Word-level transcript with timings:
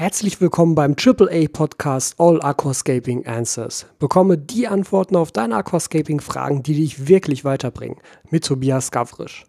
Herzlich 0.00 0.40
willkommen 0.40 0.76
beim 0.76 0.94
AAA 0.94 1.48
Podcast 1.52 2.20
All 2.20 2.40
Aquascaping 2.40 3.26
Answers. 3.26 3.84
Bekomme 3.98 4.38
die 4.38 4.68
Antworten 4.68 5.16
auf 5.16 5.32
deine 5.32 5.56
Aquascaping 5.56 6.20
Fragen, 6.20 6.62
die 6.62 6.74
dich 6.74 7.08
wirklich 7.08 7.44
weiterbringen. 7.44 7.96
Mit 8.30 8.44
Tobias 8.44 8.92
Gavrisch. 8.92 9.44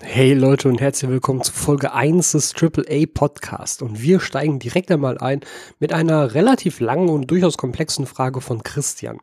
Hey 0.00 0.34
Leute 0.34 0.68
und 0.68 0.80
herzlich 0.80 1.08
willkommen 1.08 1.44
zu 1.44 1.52
Folge 1.52 1.92
1 1.92 2.32
des 2.32 2.54
AAA 2.60 3.06
Podcast. 3.14 3.82
Und 3.82 4.02
wir 4.02 4.18
steigen 4.18 4.58
direkt 4.58 4.90
einmal 4.90 5.18
ein 5.18 5.42
mit 5.78 5.92
einer 5.92 6.34
relativ 6.34 6.80
langen 6.80 7.08
und 7.08 7.30
durchaus 7.30 7.56
komplexen 7.56 8.06
Frage 8.06 8.40
von 8.40 8.64
Christian. 8.64 9.20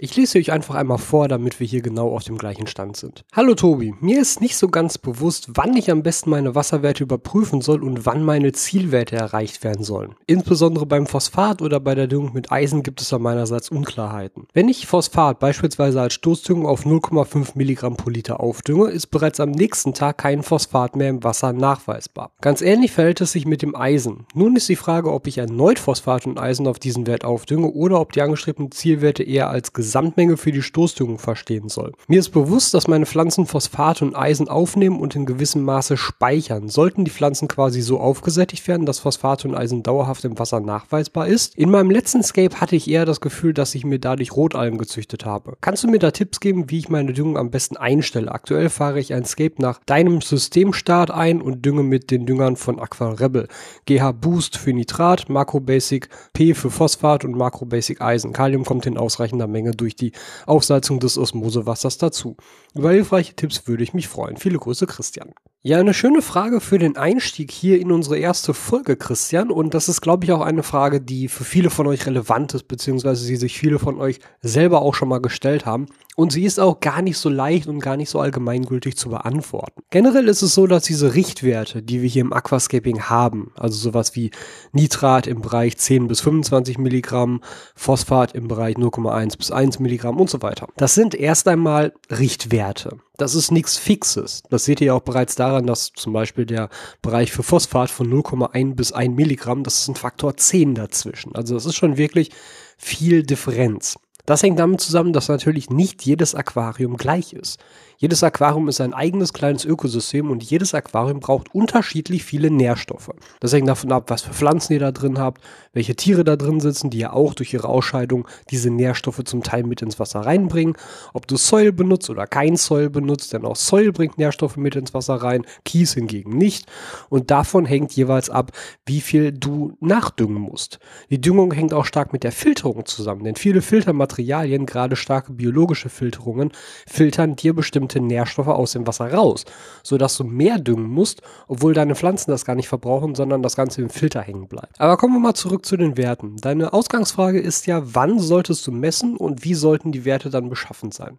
Ich 0.00 0.16
lese 0.16 0.38
euch 0.38 0.50
einfach 0.50 0.74
einmal 0.74 0.98
vor, 0.98 1.28
damit 1.28 1.60
wir 1.60 1.68
hier 1.68 1.80
genau 1.80 2.16
auf 2.16 2.24
dem 2.24 2.36
gleichen 2.36 2.66
Stand 2.66 2.96
sind. 2.96 3.24
Hallo 3.32 3.54
Tobi, 3.54 3.94
mir 4.00 4.20
ist 4.20 4.40
nicht 4.40 4.56
so 4.56 4.66
ganz 4.66 4.98
bewusst, 4.98 5.50
wann 5.54 5.76
ich 5.76 5.88
am 5.88 6.02
besten 6.02 6.30
meine 6.30 6.56
Wasserwerte 6.56 7.04
überprüfen 7.04 7.60
soll 7.60 7.84
und 7.84 8.04
wann 8.04 8.24
meine 8.24 8.50
Zielwerte 8.50 9.14
erreicht 9.14 9.62
werden 9.62 9.84
sollen. 9.84 10.16
Insbesondere 10.26 10.84
beim 10.84 11.06
Phosphat 11.06 11.62
oder 11.62 11.78
bei 11.78 11.94
der 11.94 12.08
Düngung 12.08 12.32
mit 12.32 12.50
Eisen 12.50 12.82
gibt 12.82 13.02
es 13.02 13.10
da 13.10 13.20
meinerseits 13.20 13.68
Unklarheiten. 13.68 14.48
Wenn 14.52 14.68
ich 14.68 14.88
Phosphat 14.88 15.38
beispielsweise 15.38 16.00
als 16.00 16.14
Stoßdüngung 16.14 16.66
auf 16.66 16.84
0,5 16.84 17.52
Milligramm 17.54 17.96
pro 17.96 18.10
Liter 18.10 18.40
aufdünge, 18.40 18.90
ist 18.90 19.06
bereits 19.12 19.38
am 19.38 19.52
nächsten 19.52 19.94
Tag 19.94 20.18
kein 20.18 20.42
Phosphat 20.42 20.96
mehr 20.96 21.10
im 21.10 21.22
Wasser 21.22 21.52
nachweisbar. 21.52 22.32
Ganz 22.40 22.62
ähnlich 22.62 22.90
verhält 22.90 23.20
es 23.20 23.30
sich 23.30 23.46
mit 23.46 23.62
dem 23.62 23.76
Eisen. 23.76 24.26
Nun 24.34 24.56
ist 24.56 24.68
die 24.68 24.74
Frage, 24.74 25.12
ob 25.12 25.28
ich 25.28 25.38
erneut 25.38 25.78
Phosphat 25.78 26.26
und 26.26 26.40
Eisen 26.40 26.66
auf 26.66 26.80
diesen 26.80 27.06
Wert 27.06 27.24
aufdünge 27.24 27.70
oder 27.70 28.00
ob 28.00 28.10
die 28.10 28.22
angestrebten 28.22 28.72
Zielwerte 28.72 29.22
eher 29.22 29.50
als 29.50 29.72
Gesamtmenge 29.84 30.38
für 30.38 30.50
die 30.50 30.62
Stoßdüngung 30.62 31.18
verstehen 31.18 31.68
soll. 31.68 31.92
Mir 32.08 32.18
ist 32.18 32.30
bewusst, 32.30 32.72
dass 32.72 32.88
meine 32.88 33.04
Pflanzen 33.04 33.46
Phosphat 33.46 34.00
und 34.00 34.16
Eisen 34.16 34.48
aufnehmen 34.48 34.98
und 34.98 35.14
in 35.14 35.26
gewissem 35.26 35.62
Maße 35.62 35.98
speichern. 35.98 36.70
Sollten 36.70 37.04
die 37.04 37.10
Pflanzen 37.10 37.48
quasi 37.48 37.82
so 37.82 38.00
aufgesättigt 38.00 38.66
werden, 38.66 38.86
dass 38.86 39.00
Phosphat 39.00 39.44
und 39.44 39.54
Eisen 39.54 39.82
dauerhaft 39.82 40.24
im 40.24 40.38
Wasser 40.38 40.60
nachweisbar 40.60 41.26
ist. 41.26 41.54
In 41.56 41.70
meinem 41.70 41.90
letzten 41.90 42.22
Scape 42.22 42.60
hatte 42.60 42.76
ich 42.76 42.88
eher 42.88 43.04
das 43.04 43.20
Gefühl, 43.20 43.52
dass 43.52 43.74
ich 43.74 43.84
mir 43.84 43.98
dadurch 43.98 44.34
Rotalgen 44.34 44.78
gezüchtet 44.78 45.26
habe. 45.26 45.58
Kannst 45.60 45.84
du 45.84 45.88
mir 45.88 45.98
da 45.98 46.10
Tipps 46.10 46.40
geben, 46.40 46.70
wie 46.70 46.78
ich 46.78 46.88
meine 46.88 47.12
Düngung 47.12 47.36
am 47.36 47.50
besten 47.50 47.76
einstelle? 47.76 48.32
Aktuell 48.32 48.70
fahre 48.70 49.00
ich 49.00 49.12
ein 49.12 49.26
Scape 49.26 49.54
nach 49.58 49.80
deinem 49.84 50.22
Systemstart 50.22 51.10
ein 51.10 51.42
und 51.42 51.66
dünge 51.66 51.82
mit 51.82 52.10
den 52.10 52.24
Düngern 52.24 52.56
von 52.56 52.80
Aqua 52.80 53.12
Rebel. 53.12 53.48
GH 53.84 54.12
Boost 54.12 54.56
für 54.56 54.72
Nitrat, 54.72 55.28
Macro 55.28 55.60
Basic 55.60 56.08
P 56.32 56.54
für 56.54 56.70
Phosphat 56.70 57.24
und 57.26 57.36
Macro 57.36 57.66
Basic 57.66 58.00
Eisen. 58.00 58.32
Kalium 58.32 58.64
kommt 58.64 58.86
in 58.86 58.96
ausreichender 58.96 59.46
Menge 59.46 59.73
durch 59.76 59.96
die 59.96 60.12
Aufsalzung 60.46 61.00
des 61.00 61.18
Osmosewassers 61.18 61.98
dazu. 61.98 62.36
Über 62.74 62.92
hilfreiche 62.92 63.34
Tipps 63.34 63.66
würde 63.66 63.82
ich 63.82 63.94
mich 63.94 64.08
freuen. 64.08 64.36
Viele 64.36 64.58
Grüße, 64.58 64.86
Christian. 64.86 65.32
Ja, 65.66 65.78
eine 65.78 65.94
schöne 65.94 66.20
Frage 66.20 66.60
für 66.60 66.78
den 66.78 66.98
Einstieg 66.98 67.50
hier 67.50 67.80
in 67.80 67.90
unsere 67.90 68.18
erste 68.18 68.52
Folge, 68.52 68.98
Christian. 68.98 69.50
Und 69.50 69.72
das 69.72 69.88
ist, 69.88 70.02
glaube 70.02 70.26
ich, 70.26 70.32
auch 70.32 70.42
eine 70.42 70.62
Frage, 70.62 71.00
die 71.00 71.26
für 71.26 71.44
viele 71.44 71.70
von 71.70 71.86
euch 71.86 72.04
relevant 72.04 72.52
ist, 72.52 72.68
beziehungsweise 72.68 73.26
die 73.26 73.36
sich 73.36 73.58
viele 73.58 73.78
von 73.78 73.98
euch 73.98 74.20
selber 74.42 74.82
auch 74.82 74.92
schon 74.92 75.08
mal 75.08 75.22
gestellt 75.22 75.64
haben. 75.64 75.86
Und 76.16 76.32
sie 76.32 76.44
ist 76.44 76.60
auch 76.60 76.80
gar 76.80 77.00
nicht 77.00 77.16
so 77.16 77.30
leicht 77.30 77.66
und 77.66 77.80
gar 77.80 77.96
nicht 77.96 78.10
so 78.10 78.20
allgemeingültig 78.20 78.98
zu 78.98 79.08
beantworten. 79.08 79.80
Generell 79.88 80.28
ist 80.28 80.42
es 80.42 80.52
so, 80.52 80.66
dass 80.66 80.82
diese 80.84 81.14
Richtwerte, 81.14 81.82
die 81.82 82.02
wir 82.02 82.10
hier 82.10 82.20
im 82.20 82.34
Aquascaping 82.34 83.04
haben, 83.04 83.50
also 83.56 83.78
sowas 83.78 84.14
wie 84.14 84.32
Nitrat 84.72 85.26
im 85.26 85.40
Bereich 85.40 85.78
10 85.78 86.08
bis 86.08 86.20
25 86.20 86.76
Milligramm, 86.76 87.40
Phosphat 87.74 88.34
im 88.34 88.48
Bereich 88.48 88.76
0,1 88.76 89.38
bis 89.38 89.50
1 89.50 89.78
Milligramm 89.78 90.20
und 90.20 90.28
so 90.28 90.42
weiter. 90.42 90.68
Das 90.76 90.94
sind 90.94 91.14
erst 91.14 91.48
einmal 91.48 91.94
Richtwerte. 92.10 92.98
Das 93.16 93.36
ist 93.36 93.52
nichts 93.52 93.76
Fixes. 93.76 94.42
Das 94.50 94.64
seht 94.64 94.80
ihr 94.80 94.94
auch 94.94 95.02
bereits 95.02 95.36
daran, 95.36 95.66
dass 95.66 95.92
zum 95.92 96.12
Beispiel 96.12 96.46
der 96.46 96.68
Bereich 97.00 97.30
für 97.30 97.44
Phosphat 97.44 97.90
von 97.90 98.10
0,1 98.10 98.74
bis 98.74 98.92
1 98.92 99.14
Milligramm, 99.14 99.62
das 99.62 99.78
ist 99.78 99.88
ein 99.88 99.94
Faktor 99.94 100.36
10 100.36 100.74
dazwischen. 100.74 101.34
Also 101.34 101.54
das 101.54 101.64
ist 101.64 101.76
schon 101.76 101.96
wirklich 101.96 102.30
viel 102.76 103.22
Differenz. 103.22 103.96
Das 104.26 104.42
hängt 104.42 104.58
damit 104.58 104.80
zusammen, 104.80 105.12
dass 105.12 105.28
natürlich 105.28 105.70
nicht 105.70 106.02
jedes 106.02 106.34
Aquarium 106.34 106.96
gleich 106.96 107.34
ist. 107.34 107.60
Jedes 108.04 108.22
Aquarium 108.22 108.68
ist 108.68 108.82
ein 108.82 108.92
eigenes 108.92 109.32
kleines 109.32 109.64
Ökosystem 109.64 110.30
und 110.30 110.42
jedes 110.42 110.74
Aquarium 110.74 111.20
braucht 111.20 111.54
unterschiedlich 111.54 112.22
viele 112.22 112.50
Nährstoffe. 112.50 113.08
Das 113.40 113.54
hängt 113.54 113.66
davon 113.66 113.92
ab, 113.92 114.10
was 114.10 114.20
für 114.20 114.34
Pflanzen 114.34 114.74
ihr 114.74 114.80
da 114.80 114.92
drin 114.92 115.18
habt, 115.18 115.40
welche 115.72 115.96
Tiere 115.96 116.22
da 116.22 116.36
drin 116.36 116.60
sitzen, 116.60 116.90
die 116.90 116.98
ja 116.98 117.14
auch 117.14 117.32
durch 117.32 117.54
ihre 117.54 117.66
Ausscheidung 117.66 118.28
diese 118.50 118.68
Nährstoffe 118.68 119.24
zum 119.24 119.42
Teil 119.42 119.62
mit 119.62 119.80
ins 119.80 119.98
Wasser 119.98 120.20
reinbringen, 120.20 120.76
ob 121.14 121.26
du 121.26 121.38
Soil 121.38 121.72
benutzt 121.72 122.10
oder 122.10 122.26
kein 122.26 122.56
Soil 122.56 122.90
benutzt, 122.90 123.32
denn 123.32 123.46
auch 123.46 123.56
Soil 123.56 123.90
bringt 123.90 124.18
Nährstoffe 124.18 124.58
mit 124.58 124.76
ins 124.76 124.92
Wasser 124.92 125.14
rein, 125.14 125.46
Kies 125.64 125.94
hingegen 125.94 126.36
nicht. 126.36 126.66
Und 127.08 127.30
davon 127.30 127.64
hängt 127.64 127.92
jeweils 127.92 128.28
ab, 128.28 128.52
wie 128.84 129.00
viel 129.00 129.32
du 129.32 129.78
nachdüngen 129.80 130.42
musst. 130.42 130.78
Die 131.08 131.22
Düngung 131.22 131.54
hängt 131.54 131.72
auch 131.72 131.86
stark 131.86 132.12
mit 132.12 132.22
der 132.22 132.32
Filterung 132.32 132.84
zusammen, 132.84 133.24
denn 133.24 133.36
viele 133.36 133.62
Filtermaterialien, 133.62 134.66
gerade 134.66 134.94
starke 134.94 135.32
biologische 135.32 135.88
Filterungen, 135.88 136.52
filtern 136.86 137.34
dir 137.34 137.54
bestimmte 137.54 137.93
bestimmte 137.94 138.00
Nährstoffe 138.00 138.48
aus 138.48 138.72
dem 138.72 138.86
Wasser 138.86 139.12
raus, 139.12 139.44
sodass 139.82 140.16
du 140.16 140.24
mehr 140.24 140.58
düngen 140.58 140.88
musst, 140.88 141.22
obwohl 141.48 141.74
deine 141.74 141.94
Pflanzen 141.94 142.30
das 142.30 142.44
gar 142.44 142.54
nicht 142.54 142.68
verbrauchen, 142.68 143.14
sondern 143.14 143.42
das 143.42 143.56
Ganze 143.56 143.82
im 143.82 143.90
Filter 143.90 144.20
hängen 144.20 144.48
bleibt. 144.48 144.80
Aber 144.80 144.96
kommen 144.96 145.14
wir 145.14 145.20
mal 145.20 145.34
zurück 145.34 145.64
zu 145.64 145.76
den 145.76 145.96
Werten. 145.96 146.36
Deine 146.36 146.72
Ausgangsfrage 146.72 147.40
ist 147.40 147.66
ja, 147.66 147.82
wann 147.84 148.18
solltest 148.18 148.66
du 148.66 148.72
messen 148.72 149.16
und 149.16 149.44
wie 149.44 149.54
sollten 149.54 149.92
die 149.92 150.04
Werte 150.04 150.30
dann 150.30 150.48
beschaffen 150.48 150.90
sein? 150.90 151.18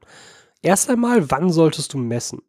Erst 0.66 0.90
einmal, 0.90 1.30
wann 1.30 1.52
solltest 1.52 1.94
du 1.94 2.00
messen? 2.00 2.42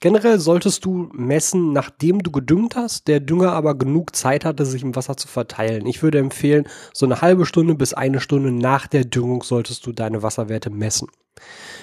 Generell 0.00 0.38
solltest 0.38 0.86
du 0.86 1.10
messen, 1.12 1.74
nachdem 1.74 2.22
du 2.22 2.30
gedüngt 2.30 2.76
hast, 2.76 3.08
der 3.08 3.20
Dünger 3.20 3.52
aber 3.52 3.74
genug 3.74 4.16
Zeit 4.16 4.46
hatte, 4.46 4.64
sich 4.64 4.82
im 4.82 4.96
Wasser 4.96 5.18
zu 5.18 5.28
verteilen. 5.28 5.84
Ich 5.84 6.02
würde 6.02 6.18
empfehlen, 6.18 6.66
so 6.94 7.04
eine 7.04 7.20
halbe 7.20 7.44
Stunde 7.44 7.74
bis 7.74 7.92
eine 7.92 8.20
Stunde 8.20 8.52
nach 8.52 8.86
der 8.86 9.04
Düngung 9.04 9.42
solltest 9.42 9.84
du 9.84 9.92
deine 9.92 10.22
Wasserwerte 10.22 10.70
messen. 10.70 11.08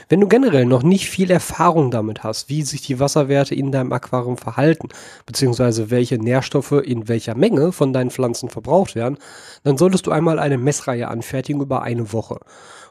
Wenn 0.09 0.21
du 0.21 0.27
generell 0.27 0.65
noch 0.65 0.81
nicht 0.81 1.07
viel 1.07 1.29
Erfahrung 1.29 1.91
damit 1.91 2.23
hast, 2.23 2.49
wie 2.49 2.63
sich 2.63 2.81
die 2.81 2.99
Wasserwerte 2.99 3.53
in 3.53 3.71
deinem 3.71 3.93
Aquarium 3.93 4.37
verhalten, 4.37 4.89
beziehungsweise 5.27 5.91
welche 5.91 6.17
Nährstoffe 6.17 6.71
in 6.83 7.07
welcher 7.07 7.35
Menge 7.35 7.71
von 7.71 7.93
deinen 7.93 8.09
Pflanzen 8.09 8.49
verbraucht 8.49 8.95
werden, 8.95 9.19
dann 9.63 9.77
solltest 9.77 10.07
du 10.07 10.11
einmal 10.11 10.39
eine 10.39 10.57
Messreihe 10.57 11.07
anfertigen 11.07 11.61
über 11.61 11.83
eine 11.83 12.11
Woche. 12.11 12.39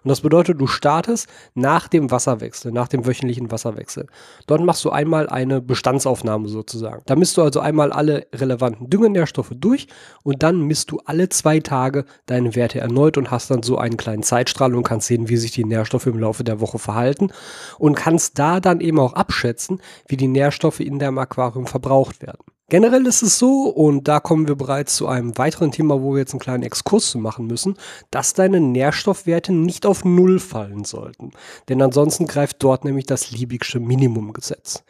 Und 0.05 0.11
das 0.11 0.21
bedeutet, 0.21 0.61
du 0.61 0.67
startest 0.67 1.29
nach 1.55 1.89
dem 1.89 2.11
Wasserwechsel, 2.11 2.73
nach 2.73 2.89
dem 2.89 3.07
wöchentlichen 3.07 3.51
Wasserwechsel. 3.51 4.07
Dort 4.47 4.63
machst 4.63 4.85
du 4.85 4.91
einmal 4.91 5.29
eine 5.29 5.63
Bestandsaufnahme 5.63 6.49
sozusagen. 6.49 7.03
Da 7.07 7.17
misst 7.17 7.39
du 7.39 7.43
also 7.43 7.61
einmal 7.61 7.91
alle 7.91 8.27
relevanten 8.35 8.91
Düngenährstoffe 8.91 9.53
durch 9.55 9.89
und 10.23 10.43
dann 10.43 10.61
misst 10.61 10.91
du 10.91 11.01
alle 11.07 11.31
zwei 11.31 11.61
Tage 11.61 12.05
deine 12.27 12.55
Werte 12.55 12.81
erneut 12.81 13.17
und 13.17 13.31
hast 13.31 13.51
dann 13.51 13.63
so 13.63 13.79
einen 13.79 13.97
kleinen 13.97 14.23
Zeitstrahl 14.23 14.75
und 14.75 14.83
kannst 14.83 15.07
sehen, 15.07 15.31
wie 15.31 15.39
sich 15.39 15.53
die 15.53 15.65
Nährstoffe 15.65 16.07
im 16.07 16.19
Laufe 16.19 16.45
der 16.45 16.61
Woche 16.61 16.79
verhalten 16.79 17.31
und 17.79 17.95
kannst 17.95 18.39
da 18.39 18.61
dann 18.61 18.81
eben 18.81 19.01
auch 19.01 19.15
abschätzen, 19.15 19.81
wie 20.07 20.19
die 20.19 20.29
Nährstoffe 20.29 20.81
in 20.81 20.99
deinem 20.99 21.19
Aquarium 21.19 21.67
verbraucht 21.67 22.21
werden. 22.21 22.45
Generell 22.75 23.07
ist 23.07 23.23
es 23.23 23.39
so, 23.39 23.69
und 23.69 24.09
da 24.09 24.19
kommen 24.19 24.49
wir 24.49 24.57
bereits 24.57 24.97
zu 24.97 25.07
einem 25.07 25.39
weiteren 25.39 25.71
Thema, 25.71 26.03
wo 26.03 26.15
wir 26.15 26.19
jetzt 26.19 26.33
einen 26.33 26.41
kleinen 26.41 26.65
Exkurs 26.65 27.15
machen 27.15 27.47
müssen, 27.47 27.77
dass 28.11 28.33
deine 28.33 28.59
Nährstoffwerte 28.59 29.53
nicht 29.53 29.87
auf 29.87 30.05
Null 30.05 30.41
fallen 30.41 30.83
sollten. 30.83 31.31
Denn 31.69 31.81
ansonsten 31.81 32.27
greift 32.27 32.57
dort 32.65 32.85
nämlich 32.85 33.07
das 33.07 33.31
Liebigsche 33.31 33.79
Minimumgesetz. 33.79 34.83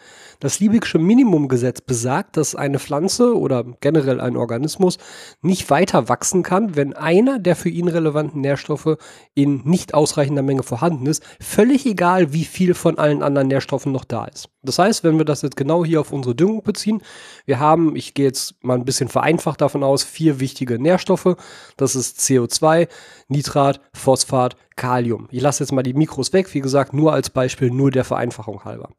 Das 0.44 0.60
Liebigsche 0.60 0.99
Minimumgesetz 0.99 1.81
besagt, 1.81 2.37
dass 2.37 2.55
eine 2.55 2.78
Pflanze 2.78 3.34
oder 3.34 3.65
generell 3.81 4.21
ein 4.21 4.37
Organismus 4.37 4.99
nicht 5.41 5.71
weiter 5.71 6.10
wachsen 6.10 6.43
kann, 6.43 6.77
wenn 6.77 6.93
einer 6.93 7.38
der 7.38 7.56
für 7.56 7.71
ihn 7.71 7.88
relevanten 7.88 8.43
Nährstoffe 8.43 8.99
in 9.32 9.62
nicht 9.65 9.94
ausreichender 9.94 10.43
Menge 10.43 10.62
vorhanden 10.62 11.06
ist, 11.06 11.22
völlig 11.41 11.87
egal, 11.87 12.34
wie 12.34 12.44
viel 12.44 12.75
von 12.75 12.99
allen 12.99 13.22
anderen 13.22 13.49
Nährstoffen 13.49 13.91
noch 13.91 14.05
da 14.05 14.27
ist. 14.27 14.50
Das 14.62 14.78
heißt, 14.78 15.03
wenn 15.03 15.16
wir 15.16 15.25
das 15.25 15.41
jetzt 15.41 15.56
genau 15.56 15.82
hier 15.82 16.03
auf 16.03 16.12
unsere 16.12 16.35
Düngung 16.35 16.62
beziehen, 16.62 17.00
wir 17.47 17.58
haben, 17.58 17.97
ich 17.97 18.12
gehe 18.12 18.26
jetzt 18.26 18.62
mal 18.62 18.75
ein 18.75 18.85
bisschen 18.85 19.08
vereinfacht 19.08 19.62
davon 19.62 19.82
aus, 19.82 20.05
vier 20.05 20.40
wichtige 20.40 20.79
Nährstoffe. 20.79 21.37
Das 21.79 21.94
ist 21.94 22.19
CO2, 22.20 22.88
Nitrat, 23.29 23.81
Phosphat, 23.94 24.56
Kalium. 24.76 25.29
Ich 25.31 25.41
lasse 25.41 25.62
jetzt 25.62 25.73
mal 25.73 25.82
die 25.82 25.94
Mikros 25.94 26.32
weg, 26.32 26.53
wie 26.53 26.61
gesagt, 26.61 26.93
nur 26.93 27.12
als 27.12 27.31
Beispiel, 27.31 27.71
nur 27.71 27.91
der 27.91 28.05
Vereinfachung 28.05 28.65
halber. 28.65 28.91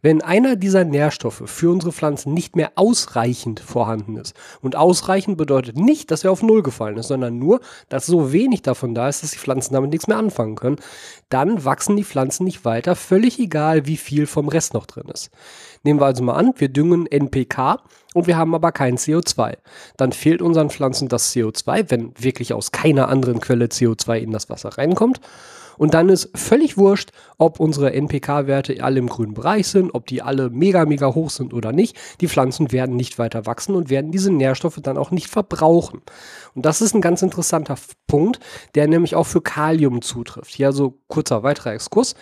Wenn 0.00 0.20
einer 0.20 0.56
dieser 0.56 0.84
Nährstoffe 0.84 1.44
für 1.46 1.70
unsere 1.70 1.92
Pflanzen 1.92 2.34
nicht 2.34 2.56
mehr 2.56 2.72
ausreichend 2.74 3.60
vorhanden 3.60 4.16
ist, 4.16 4.34
und 4.60 4.74
ausreichend 4.74 5.36
bedeutet 5.36 5.76
nicht, 5.76 6.10
dass 6.10 6.24
er 6.24 6.32
auf 6.32 6.42
Null 6.42 6.62
gefallen 6.62 6.96
ist, 6.96 7.06
sondern 7.06 7.38
nur, 7.38 7.60
dass 7.88 8.06
so 8.06 8.32
wenig 8.32 8.62
davon 8.62 8.94
da 8.94 9.08
ist, 9.08 9.22
dass 9.22 9.30
die 9.30 9.38
Pflanzen 9.38 9.74
damit 9.74 9.90
nichts 9.90 10.08
mehr 10.08 10.18
anfangen 10.18 10.56
können, 10.56 10.80
dann 11.28 11.64
wachsen 11.64 11.96
die 11.96 12.04
Pflanzen 12.04 12.44
nicht 12.44 12.64
weiter, 12.64 12.96
völlig 12.96 13.38
egal, 13.38 13.86
wie 13.86 13.96
viel 13.96 14.26
vom 14.26 14.48
Rest 14.48 14.74
noch 14.74 14.86
drin 14.86 15.08
ist. 15.12 15.30
Nehmen 15.82 16.00
wir 16.00 16.06
also 16.06 16.22
mal 16.22 16.34
an, 16.34 16.52
wir 16.56 16.68
düngen 16.68 17.06
NPK 17.06 17.82
und 18.14 18.26
wir 18.26 18.36
haben 18.36 18.54
aber 18.54 18.72
kein 18.72 18.96
CO2. 18.96 19.56
Dann 19.96 20.12
fehlt 20.12 20.42
unseren 20.42 20.70
Pflanzen 20.70 21.08
das 21.08 21.34
CO2, 21.34 21.86
wenn 21.88 22.12
wirklich 22.18 22.52
aus 22.52 22.72
keiner 22.72 23.08
anderen 23.08 23.40
Quelle 23.40 23.66
CO2 23.66 24.18
in 24.18 24.30
das 24.30 24.48
Wasser 24.48 24.76
reinkommt. 24.78 25.20
Und 25.78 25.94
dann 25.94 26.08
ist 26.08 26.30
völlig 26.34 26.76
wurscht, 26.76 27.10
ob 27.38 27.58
unsere 27.58 27.92
NPK-Werte 27.92 28.82
alle 28.82 28.98
im 28.98 29.08
grünen 29.08 29.34
Bereich 29.34 29.68
sind, 29.68 29.94
ob 29.94 30.06
die 30.06 30.22
alle 30.22 30.50
mega, 30.50 30.84
mega 30.84 31.14
hoch 31.14 31.30
sind 31.30 31.54
oder 31.54 31.72
nicht. 31.72 31.96
Die 32.20 32.28
Pflanzen 32.28 32.72
werden 32.72 32.96
nicht 32.96 33.18
weiter 33.18 33.46
wachsen 33.46 33.74
und 33.74 33.90
werden 33.90 34.12
diese 34.12 34.30
Nährstoffe 34.30 34.78
dann 34.82 34.98
auch 34.98 35.10
nicht 35.10 35.28
verbrauchen. 35.28 36.02
Und 36.54 36.66
das 36.66 36.82
ist 36.82 36.94
ein 36.94 37.00
ganz 37.00 37.22
interessanter 37.22 37.76
Punkt, 38.06 38.38
der 38.74 38.86
nämlich 38.86 39.14
auch 39.14 39.26
für 39.26 39.40
Kalium 39.40 40.02
zutrifft. 40.02 40.54
Hier 40.54 40.68
also 40.68 40.98
kurzer 41.08 41.42
weiterer 41.42 41.72
Exkurs. 41.72 42.14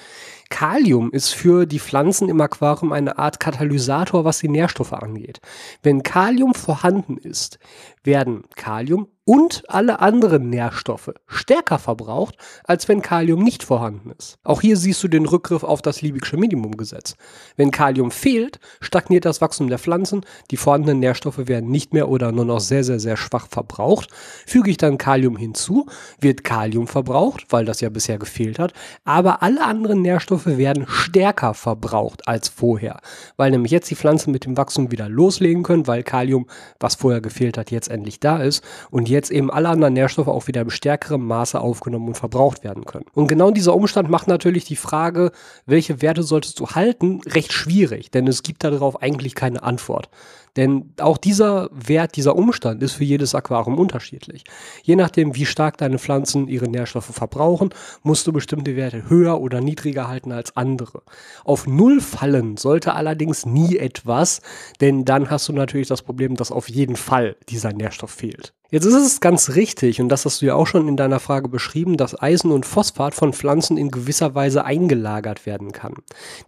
Kalium 0.50 1.10
ist 1.12 1.30
für 1.30 1.64
die 1.64 1.78
Pflanzen 1.78 2.28
im 2.28 2.40
Aquarium 2.40 2.92
eine 2.92 3.18
Art 3.18 3.40
Katalysator, 3.40 4.24
was 4.24 4.40
die 4.40 4.48
Nährstoffe 4.48 4.92
angeht. 4.92 5.40
Wenn 5.82 6.02
Kalium 6.02 6.54
vorhanden 6.54 7.16
ist, 7.16 7.58
werden 8.02 8.44
Kalium 8.56 9.08
und 9.24 9.62
alle 9.68 10.00
anderen 10.00 10.50
Nährstoffe 10.50 11.12
stärker 11.28 11.78
verbraucht, 11.78 12.36
als 12.64 12.88
wenn 12.88 13.00
Kalium 13.00 13.44
nicht 13.44 13.62
vorhanden 13.62 14.10
ist. 14.18 14.38
Auch 14.42 14.60
hier 14.60 14.76
siehst 14.76 15.04
du 15.04 15.08
den 15.08 15.24
Rückgriff 15.24 15.62
auf 15.62 15.82
das 15.82 16.02
Liebigsche 16.02 16.36
Minimumgesetz. 16.36 17.14
Wenn 17.56 17.70
Kalium 17.70 18.10
fehlt, 18.10 18.58
stagniert 18.80 19.24
das 19.24 19.40
Wachstum 19.40 19.68
der 19.68 19.78
Pflanzen, 19.78 20.22
die 20.50 20.56
vorhandenen 20.56 20.98
Nährstoffe 20.98 21.46
werden 21.46 21.70
nicht 21.70 21.92
mehr 21.92 22.08
oder 22.08 22.32
nur 22.32 22.44
noch 22.44 22.58
sehr, 22.58 22.82
sehr, 22.82 22.98
sehr 22.98 23.16
schwach 23.16 23.46
verbraucht. 23.46 24.10
Füge 24.46 24.70
ich 24.70 24.78
dann 24.78 24.98
Kalium 24.98 25.36
hinzu, 25.36 25.86
wird 26.20 26.42
Kalium 26.42 26.88
verbraucht, 26.88 27.46
weil 27.50 27.64
das 27.64 27.80
ja 27.80 27.88
bisher 27.88 28.18
gefehlt 28.18 28.58
hat, 28.58 28.72
aber 29.04 29.44
alle 29.44 29.64
anderen 29.64 30.02
Nährstoffe 30.02 30.39
werden 30.46 30.86
stärker 30.88 31.54
verbraucht 31.54 32.26
als 32.26 32.48
vorher, 32.48 33.00
weil 33.36 33.52
nämlich 33.52 33.72
jetzt 33.72 33.90
die 33.90 33.96
Pflanzen 33.96 34.32
mit 34.32 34.44
dem 34.44 34.56
Wachstum 34.56 34.90
wieder 34.90 35.08
loslegen 35.08 35.62
können, 35.62 35.86
weil 35.86 36.02
Kalium, 36.02 36.46
was 36.78 36.96
vorher 36.96 37.20
gefehlt 37.20 37.56
hat, 37.56 37.70
jetzt 37.70 37.88
endlich 37.88 38.20
da 38.20 38.42
ist 38.42 38.64
und 38.90 39.08
jetzt 39.08 39.20
jetzt 39.20 39.30
eben 39.30 39.50
alle 39.50 39.68
anderen 39.68 39.94
Nährstoffe 39.94 40.28
auch 40.28 40.46
wieder 40.46 40.62
im 40.62 40.70
stärkeren 40.70 41.22
Maße 41.22 41.60
aufgenommen 41.60 42.08
und 42.08 42.16
verbraucht 42.16 42.64
werden 42.64 42.84
können. 42.84 43.04
Und 43.14 43.28
genau 43.28 43.50
dieser 43.50 43.74
Umstand 43.74 44.08
macht 44.08 44.28
natürlich 44.28 44.64
die 44.64 44.76
Frage, 44.76 45.30
welche 45.66 46.02
Werte 46.02 46.22
solltest 46.22 46.58
du 46.58 46.68
halten, 46.68 47.20
recht 47.26 47.52
schwierig, 47.52 48.10
denn 48.10 48.26
es 48.26 48.42
gibt 48.42 48.64
darauf 48.64 49.02
eigentlich 49.02 49.34
keine 49.34 49.62
Antwort. 49.62 50.08
Denn 50.56 50.92
auch 51.00 51.18
dieser 51.18 51.68
Wert, 51.72 52.16
dieser 52.16 52.36
Umstand 52.36 52.82
ist 52.82 52.92
für 52.92 53.04
jedes 53.04 53.34
Aquarium 53.34 53.78
unterschiedlich. 53.78 54.44
Je 54.82 54.96
nachdem, 54.96 55.34
wie 55.36 55.46
stark 55.46 55.78
deine 55.78 55.98
Pflanzen 55.98 56.48
ihre 56.48 56.68
Nährstoffe 56.68 57.06
verbrauchen, 57.06 57.70
musst 58.02 58.26
du 58.26 58.32
bestimmte 58.32 58.76
Werte 58.76 59.08
höher 59.08 59.40
oder 59.40 59.60
niedriger 59.60 60.08
halten 60.08 60.32
als 60.32 60.56
andere. 60.56 61.02
Auf 61.44 61.66
Null 61.66 62.00
fallen 62.00 62.56
sollte 62.56 62.94
allerdings 62.94 63.46
nie 63.46 63.76
etwas, 63.76 64.40
denn 64.80 65.04
dann 65.04 65.30
hast 65.30 65.48
du 65.48 65.52
natürlich 65.52 65.88
das 65.88 66.02
Problem, 66.02 66.36
dass 66.36 66.52
auf 66.52 66.68
jeden 66.68 66.96
Fall 66.96 67.36
dieser 67.48 67.72
Nährstoff 67.72 68.10
fehlt. 68.10 68.52
Jetzt 68.72 68.84
ist 68.84 68.94
es 68.94 69.20
ganz 69.20 69.56
richtig, 69.56 70.00
und 70.00 70.08
das 70.10 70.24
hast 70.24 70.42
du 70.42 70.46
ja 70.46 70.54
auch 70.54 70.66
schon 70.66 70.86
in 70.86 70.96
deiner 70.96 71.18
Frage 71.18 71.48
beschrieben, 71.48 71.96
dass 71.96 72.20
Eisen 72.20 72.52
und 72.52 72.64
Phosphat 72.64 73.14
von 73.14 73.32
Pflanzen 73.32 73.76
in 73.76 73.90
gewisser 73.90 74.36
Weise 74.36 74.64
eingelagert 74.64 75.44
werden 75.44 75.72
kann. 75.72 75.94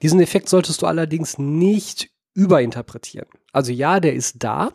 Diesen 0.03 0.21
Effekt 0.21 0.49
solltest 0.49 0.83
du 0.83 0.87
allerdings 0.87 1.39
nicht 1.39 2.12
überinterpretieren. 2.35 3.27
Also 3.53 3.73
ja, 3.73 4.01
der 4.01 4.15
ist 4.15 4.37
da, 4.43 4.71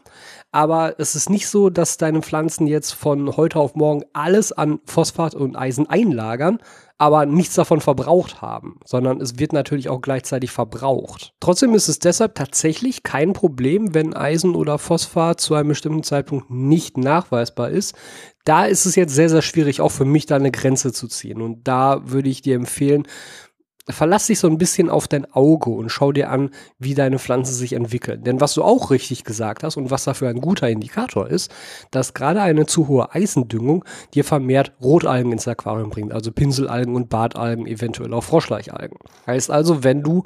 aber 0.51 0.99
es 0.99 1.15
ist 1.15 1.29
nicht 1.29 1.47
so, 1.47 1.71
dass 1.71 1.97
deine 1.97 2.21
Pflanzen 2.21 2.67
jetzt 2.67 2.91
von 2.91 3.35
heute 3.35 3.59
auf 3.59 3.75
morgen 3.75 4.03
alles 4.13 4.51
an 4.51 4.79
Phosphat 4.85 5.33
und 5.33 5.55
Eisen 5.55 5.89
einlagern, 5.89 6.59
aber 6.99 7.25
nichts 7.25 7.55
davon 7.55 7.81
verbraucht 7.81 8.41
haben, 8.41 8.79
sondern 8.85 9.19
es 9.19 9.39
wird 9.39 9.53
natürlich 9.53 9.89
auch 9.89 10.01
gleichzeitig 10.01 10.51
verbraucht. 10.51 11.33
Trotzdem 11.39 11.73
ist 11.73 11.87
es 11.87 11.97
deshalb 11.97 12.35
tatsächlich 12.35 13.01
kein 13.01 13.33
Problem, 13.33 13.95
wenn 13.95 14.15
Eisen 14.15 14.55
oder 14.55 14.77
Phosphat 14.77 15.39
zu 15.39 15.55
einem 15.55 15.69
bestimmten 15.69 16.03
Zeitpunkt 16.03 16.51
nicht 16.51 16.97
nachweisbar 16.97 17.69
ist. 17.69 17.95
Da 18.45 18.65
ist 18.65 18.85
es 18.85 18.95
jetzt 18.95 19.13
sehr, 19.13 19.29
sehr 19.29 19.41
schwierig, 19.41 19.81
auch 19.81 19.91
für 19.91 20.05
mich 20.05 20.27
da 20.27 20.35
eine 20.35 20.51
Grenze 20.51 20.93
zu 20.93 21.07
ziehen. 21.07 21.41
Und 21.41 21.67
da 21.67 22.01
würde 22.05 22.29
ich 22.29 22.41
dir 22.41 22.55
empfehlen, 22.55 23.07
verlass 23.89 24.27
dich 24.27 24.39
so 24.39 24.47
ein 24.47 24.57
bisschen 24.57 24.89
auf 24.89 25.07
dein 25.07 25.31
Auge 25.33 25.69
und 25.69 25.89
schau 25.89 26.11
dir 26.11 26.29
an, 26.29 26.49
wie 26.77 26.93
deine 26.93 27.19
Pflanzen 27.19 27.53
sich 27.53 27.73
entwickeln. 27.73 28.23
Denn 28.23 28.41
was 28.41 28.53
du 28.53 28.63
auch 28.63 28.91
richtig 28.91 29.23
gesagt 29.23 29.63
hast 29.63 29.77
und 29.77 29.91
was 29.91 30.03
dafür 30.03 30.29
ein 30.29 30.41
guter 30.41 30.69
Indikator 30.69 31.27
ist, 31.27 31.51
dass 31.91 32.13
gerade 32.13 32.41
eine 32.41 32.65
zu 32.65 32.87
hohe 32.87 33.13
Eisendüngung 33.13 33.85
dir 34.13 34.23
vermehrt 34.23 34.73
Rotalgen 34.81 35.31
ins 35.31 35.47
Aquarium 35.47 35.89
bringt, 35.89 36.13
also 36.13 36.31
Pinselalgen 36.31 36.95
und 36.95 37.09
Bartalgen, 37.09 37.65
eventuell 37.65 38.13
auch 38.13 38.23
Froschleichalgen. 38.23 38.97
Heißt 39.25 39.49
also, 39.49 39.83
wenn 39.83 40.03
du 40.03 40.23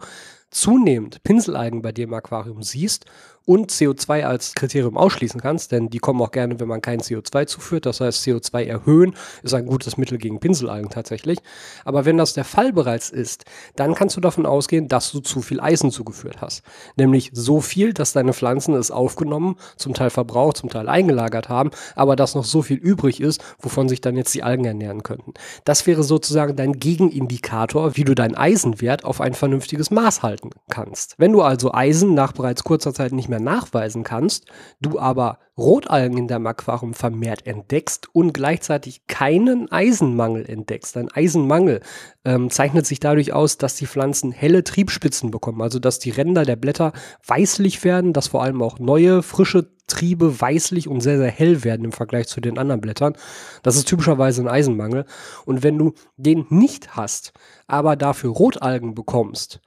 zunehmend 0.50 1.24
Pinselalgen 1.24 1.82
bei 1.82 1.92
dir 1.92 2.06
im 2.06 2.14
Aquarium 2.14 2.62
siehst 2.62 3.06
und 3.46 3.72
CO2 3.72 4.24
als 4.24 4.54
Kriterium 4.54 4.98
ausschließen 4.98 5.42
kannst, 5.42 5.72
denn 5.72 5.90
die 5.90 6.00
kommen 6.00 6.22
auch 6.22 6.32
gerne, 6.32 6.60
wenn 6.60 6.68
man 6.68 6.82
kein 6.82 7.00
CO2 7.00 7.48
zuführt. 7.48 7.86
Das 7.86 8.00
heißt, 8.00 8.24
CO2 8.24 8.66
erhöhen 8.66 9.16
ist 9.44 9.54
ein 9.54 9.66
gutes 9.66 9.98
Mittel 9.98 10.18
gegen 10.18 10.40
Pinselalgen 10.40 10.90
tatsächlich. 10.90 11.40
Aber 11.84 12.06
wenn 12.06 12.18
das 12.18 12.34
der 12.34 12.46
Fall 12.46 12.72
bereits 12.72 13.10
ist, 13.10 13.46
dann 13.76 13.96
kannst 13.96 14.16
du 14.16 14.22
davon 14.22 14.46
ausgehen, 14.46 14.88
dass 14.88 15.12
du 15.12 15.20
zu 15.20 15.42
viel 15.42 15.60
Eisen 15.60 15.92
zugeführt 15.92 16.42
hast. 16.42 16.64
Nämlich 16.98 17.32
so 17.34 17.62
viel, 17.62 17.94
dass 17.94 18.14
deine 18.14 18.34
Pflanzen 18.34 18.76
es 18.76 18.92
aufgenommen, 18.92 19.56
zum 19.76 19.94
Teil 19.94 20.12
verbraucht, 20.12 20.58
zum 20.58 20.70
Teil 20.70 20.88
eingelagert 20.88 21.50
haben, 21.50 21.72
aber 21.96 22.16
dass 22.16 22.36
noch 22.36 22.46
so 22.46 22.62
viel 22.62 22.78
übrig 22.78 23.20
ist, 23.22 23.44
wovon 23.60 23.90
sich 23.90 24.02
dann 24.02 24.16
jetzt 24.18 24.34
die 24.36 24.44
Algen 24.44 24.66
ernähren 24.66 25.04
könnten. 25.04 25.34
Das 25.66 25.88
wäre 25.88 26.04
sozusagen 26.04 26.56
dein 26.56 26.74
Gegenindikator, 26.74 27.98
wie 27.98 28.04
du 28.04 28.14
deinen 28.14 28.36
Eisenwert 28.36 29.04
auf 29.04 29.20
ein 29.20 29.34
vernünftiges 29.34 29.90
Maß 29.90 30.22
halten 30.22 30.52
kannst. 30.70 31.16
Wenn 31.18 31.32
du 31.32 31.42
also 31.42 31.74
Eisen 31.74 32.14
nach 32.14 32.34
bereits 32.34 32.64
kurzer 32.64 32.94
Zeit 32.94 33.12
nicht 33.12 33.31
mehr 33.32 33.40
nachweisen 33.40 34.04
kannst, 34.04 34.46
du 34.80 35.00
aber 35.00 35.40
Rotalgen 35.58 36.18
in 36.18 36.28
deinem 36.28 36.48
Aquarium 36.48 36.94
vermehrt 36.94 37.46
entdeckst 37.48 38.08
und 38.14 38.34
gleichzeitig 38.34 39.08
keinen 39.08 39.72
Eisenmangel 39.72 40.48
entdeckst. 40.48 40.96
Ein 40.98 41.12
Eisenmangel 41.12 41.82
ähm, 42.26 42.50
zeichnet 42.50 42.86
sich 42.86 43.00
dadurch 43.00 43.34
aus, 43.34 43.58
dass 43.58 43.76
die 43.76 43.88
Pflanzen 43.88 44.32
helle 44.32 44.64
Triebspitzen 44.64 45.32
bekommen, 45.32 45.62
also 45.62 45.80
dass 45.80 46.00
die 46.00 46.12
Ränder 46.12 46.46
der 46.46 46.56
Blätter 46.56 46.94
weißlich 47.26 47.84
werden, 47.84 48.14
dass 48.14 48.28
vor 48.28 48.44
allem 48.44 48.62
auch 48.62 48.80
neue, 48.80 49.24
frische 49.24 49.72
Triebe 49.88 50.40
weißlich 50.40 50.88
und 50.88 51.02
sehr, 51.02 51.18
sehr 51.18 51.32
hell 51.32 51.64
werden 51.64 51.86
im 51.86 51.92
Vergleich 51.92 52.28
zu 52.28 52.40
den 52.40 52.58
anderen 52.58 52.82
Blättern. 52.82 53.16
Das 53.62 53.76
ist 53.76 53.88
typischerweise 53.88 54.42
ein 54.42 54.48
Eisenmangel. 54.48 55.06
Und 55.46 55.64
wenn 55.64 55.78
du 55.78 55.94
den 56.16 56.46
nicht 56.50 56.96
hast, 56.96 57.34
aber 57.68 57.96
dafür 57.96 58.32
Rotalgen 58.32 58.96
bekommst 58.96 59.60